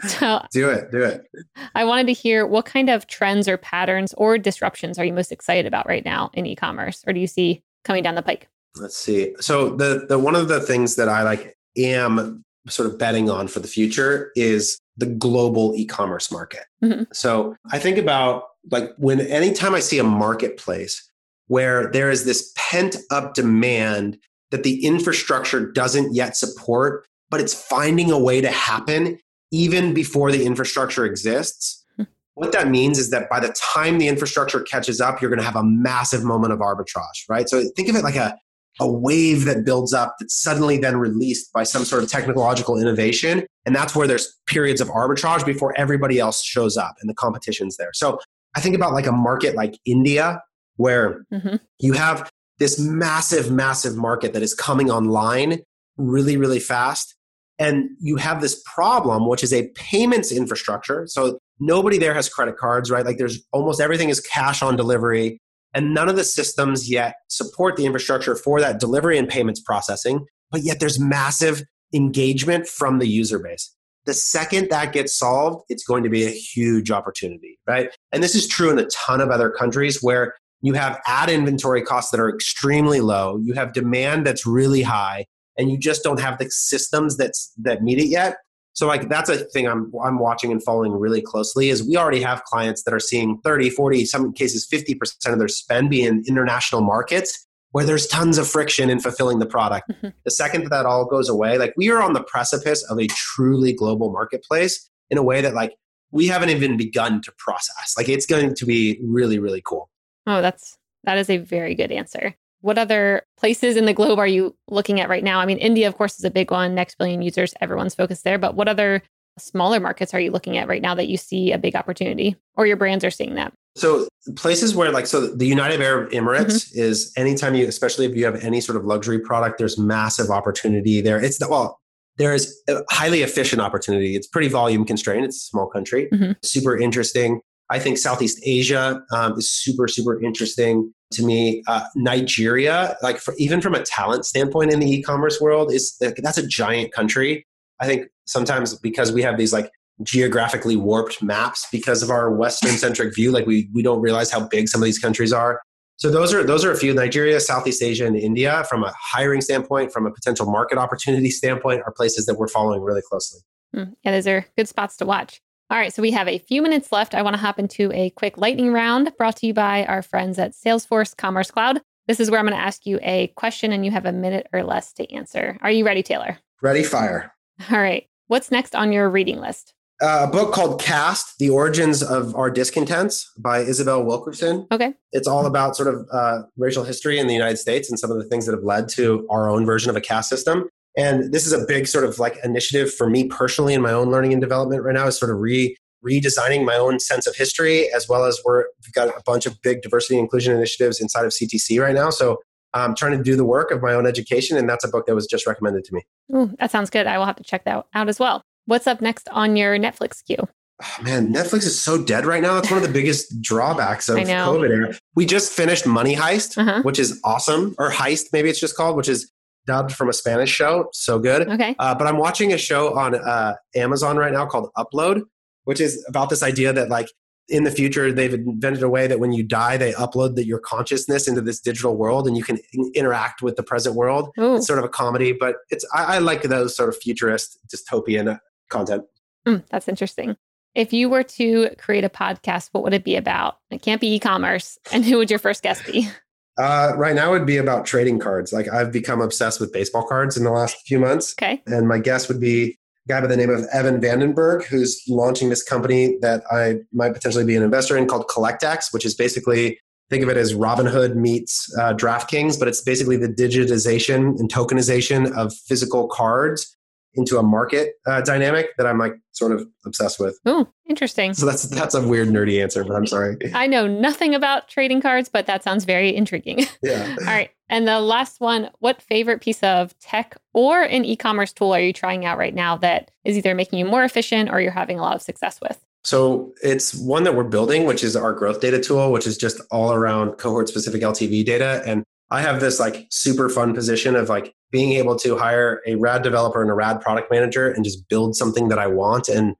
[0.08, 1.26] so do it, do it.
[1.74, 5.32] I wanted to hear what kind of trends or patterns or disruptions are you most
[5.32, 8.48] excited about right now in e commerce or do you see coming down the pike?
[8.76, 9.34] Let's see.
[9.40, 13.48] So the the one of the things that I like am sort of betting on
[13.48, 16.64] for the future is the global e-commerce market.
[16.82, 17.04] Mm-hmm.
[17.12, 21.08] So I think about like when anytime I see a marketplace
[21.48, 24.18] where there is this pent up demand
[24.50, 29.18] that the infrastructure doesn't yet support, but it's finding a way to happen
[29.50, 31.84] even before the infrastructure exists.
[31.96, 32.04] Hmm.
[32.34, 35.46] What that means is that by the time the infrastructure catches up, you're going to
[35.46, 37.48] have a massive moment of arbitrage, right?
[37.48, 38.36] So think of it like a,
[38.80, 43.46] a wave that builds up that's suddenly then released by some sort of technological innovation.
[43.64, 47.76] And that's where there's periods of arbitrage before everybody else shows up and the competition's
[47.78, 47.90] there.
[47.94, 48.20] So
[48.54, 50.42] I think about like a market like India,
[50.76, 51.56] where mm-hmm.
[51.78, 55.60] you have this massive, massive market that is coming online
[55.96, 57.14] really, really fast.
[57.58, 61.06] And you have this problem, which is a payments infrastructure.
[61.06, 63.04] So nobody there has credit cards, right?
[63.04, 65.38] Like there's almost everything is cash on delivery.
[65.74, 70.26] And none of the systems yet support the infrastructure for that delivery and payments processing.
[70.50, 73.74] But yet there's massive engagement from the user base.
[74.04, 77.90] The second that gets solved, it's going to be a huge opportunity, right?
[78.12, 81.82] And this is true in a ton of other countries where you have ad inventory
[81.82, 85.26] costs that are extremely low, you have demand that's really high,
[85.56, 88.36] and you just don't have the systems that's that meet it yet.
[88.72, 92.20] So like that's a thing I'm I'm watching and following really closely is we already
[92.20, 96.22] have clients that are seeing 30, 40, some cases 50% of their spend be in
[96.28, 99.90] international markets where there's tons of friction in fulfilling the product.
[99.90, 100.08] Mm-hmm.
[100.24, 103.06] The second that that all goes away, like we are on the precipice of a
[103.08, 105.74] truly global marketplace in a way that like
[106.10, 107.94] we haven't even begun to process.
[107.96, 109.90] Like it's going to be really, really cool.
[110.26, 112.34] Oh, that's that is a very good answer.
[112.60, 115.38] What other places in the globe are you looking at right now?
[115.38, 116.74] I mean, India, of course, is a big one.
[116.74, 118.38] Next billion users, everyone's focused there.
[118.38, 119.02] But what other
[119.38, 122.66] smaller markets are you looking at right now that you see a big opportunity or
[122.66, 123.52] your brands are seeing that?
[123.76, 126.80] So places where like so the United Arab Emirates mm-hmm.
[126.80, 131.02] is anytime you especially if you have any sort of luxury product there's massive opportunity
[131.02, 131.22] there.
[131.22, 131.78] It's the, well
[132.16, 134.16] there is a highly efficient opportunity.
[134.16, 135.26] It's pretty volume constrained.
[135.26, 136.08] It's a small country.
[136.10, 136.32] Mm-hmm.
[136.42, 137.42] Super interesting.
[137.70, 141.62] I think Southeast Asia um, is super super interesting to me.
[141.66, 146.38] Uh, Nigeria, like for, even from a talent standpoint in the e-commerce world, is that's
[146.38, 147.46] a giant country.
[147.80, 149.70] I think sometimes because we have these like
[150.02, 154.46] geographically warped maps because of our western centric view like we we don't realize how
[154.46, 155.60] big some of these countries are.
[155.96, 156.92] So those are those are a few.
[156.92, 161.82] Nigeria southeast asia and india from a hiring standpoint from a potential market opportunity standpoint
[161.86, 163.40] are places that we're following really closely.
[163.74, 165.40] Mm, yeah those are good spots to watch
[165.70, 168.10] all right so we have a few minutes left i want to hop into a
[168.10, 172.30] quick lightning round brought to you by our friends at salesforce commerce cloud this is
[172.30, 174.92] where i'm going to ask you a question and you have a minute or less
[174.92, 177.32] to answer are you ready taylor ready fire
[177.70, 182.02] all right what's next on your reading list uh, a book called Caste The Origins
[182.02, 184.66] of Our Discontents by Isabel Wilkerson.
[184.70, 184.92] Okay.
[185.12, 188.18] It's all about sort of uh, racial history in the United States and some of
[188.18, 190.68] the things that have led to our own version of a caste system.
[190.96, 194.10] And this is a big sort of like initiative for me personally in my own
[194.10, 195.76] learning and development right now is sort of re
[196.06, 199.60] redesigning my own sense of history as well as we're, we've got a bunch of
[199.62, 202.10] big diversity inclusion initiatives inside of CTC right now.
[202.10, 202.38] So
[202.74, 205.14] I'm trying to do the work of my own education, and that's a book that
[205.14, 206.02] was just recommended to me.
[206.34, 207.06] Ooh, that sounds good.
[207.06, 208.42] I will have to check that out as well.
[208.66, 210.36] What's up next on your Netflix queue?
[210.82, 212.54] oh, man, Netflix is so dead right now.
[212.54, 214.94] That's one of the biggest drawbacks of COVID era.
[215.14, 216.82] We just finished Money Heist, Uh-huh.
[216.82, 219.32] which is awesome, or Heist, maybe it's just called, which is
[219.66, 220.88] dubbed from a Spanish show.
[220.92, 221.48] So good.
[221.48, 221.74] Okay.
[221.78, 225.22] Uh, but I'm watching a show on uh, Amazon right now called Upload,
[225.64, 227.08] which is about this idea that like
[227.48, 230.58] in the future they've invented a way that when you die they upload the, your
[230.58, 234.30] consciousness into this digital world and you can in- interact with the present world.
[234.38, 234.56] Ooh.
[234.56, 238.38] It's sort of a comedy, but it's I, I like those sort of futurist dystopian
[238.68, 239.04] content.
[239.46, 240.36] Mm, that's interesting.
[240.74, 243.58] If you were to create a podcast, what would it be about?
[243.70, 244.78] It can't be e-commerce.
[244.92, 246.10] And who would your first guest be?
[246.58, 248.52] Uh, right now it would be about trading cards.
[248.52, 251.34] Like I've become obsessed with baseball cards in the last few months.
[251.38, 251.62] Okay.
[251.66, 255.50] And my guest would be a guy by the name of Evan Vandenberg, who's launching
[255.50, 259.78] this company that I might potentially be an investor in called CollectX, which is basically
[260.08, 265.36] think of it as Robinhood meets uh, DraftKings, but it's basically the digitization and tokenization
[265.36, 266.75] of physical cards
[267.16, 270.38] into a market uh, dynamic that I'm like sort of obsessed with.
[270.46, 271.34] Oh, interesting.
[271.34, 273.36] So that's that's a weird nerdy answer, but I'm sorry.
[273.54, 276.66] I know nothing about trading cards, but that sounds very intriguing.
[276.82, 277.16] Yeah.
[277.20, 277.50] All right.
[277.68, 281.92] And the last one, what favorite piece of tech or an e-commerce tool are you
[281.92, 285.02] trying out right now that is either making you more efficient or you're having a
[285.02, 285.84] lot of success with?
[286.04, 289.60] So it's one that we're building, which is our growth data tool, which is just
[289.72, 291.82] all around cohort specific LTV data.
[291.84, 295.94] And I have this like super fun position of like being able to hire a
[295.96, 299.28] rad developer and a rad product manager and just build something that I want.
[299.28, 299.54] And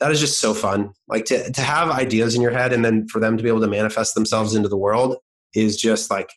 [0.00, 0.92] that is just so fun.
[1.08, 3.60] Like to, to have ideas in your head and then for them to be able
[3.60, 5.16] to manifest themselves into the world
[5.54, 6.30] is just like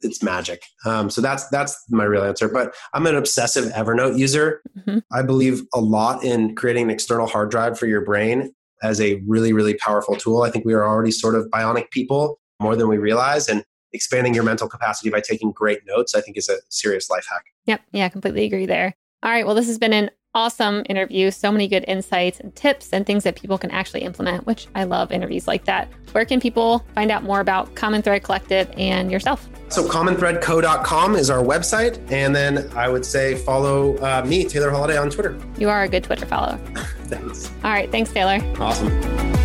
[0.00, 0.62] it's magic.
[0.84, 2.48] Um, so that's that's my real answer.
[2.48, 4.62] But I'm an obsessive Evernote user.
[4.78, 5.02] Mhm.
[5.12, 8.52] I believe a lot in creating an external hard drive for your brain
[8.82, 10.42] as a really really powerful tool.
[10.42, 13.64] I think we are already sort of bionic people more than we realize, and
[13.94, 17.46] expanding your mental capacity by taking great notes, I think, is a serious life hack.
[17.66, 17.80] Yep.
[17.92, 18.94] Yeah, completely agree there.
[19.22, 19.46] All right.
[19.46, 21.30] Well, this has been an awesome interview.
[21.30, 24.84] So many good insights and tips and things that people can actually implement, which I
[24.84, 25.88] love interviews like that.
[26.12, 29.48] Where can people find out more about Common Thread Collective and yourself?
[29.68, 34.98] So commonthreadco.com is our website, and then I would say follow uh, me, Taylor Holiday,
[34.98, 35.38] on Twitter.
[35.58, 36.58] You are a good Twitter follower.
[37.06, 37.50] Thanks.
[37.64, 37.90] All right.
[37.90, 38.40] Thanks, Taylor.
[38.60, 39.43] Awesome.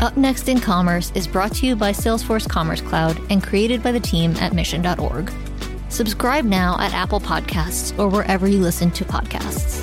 [0.00, 3.90] Up Next in Commerce is brought to you by Salesforce Commerce Cloud and created by
[3.90, 5.32] the team at mission.org.
[5.88, 9.82] Subscribe now at Apple Podcasts or wherever you listen to podcasts.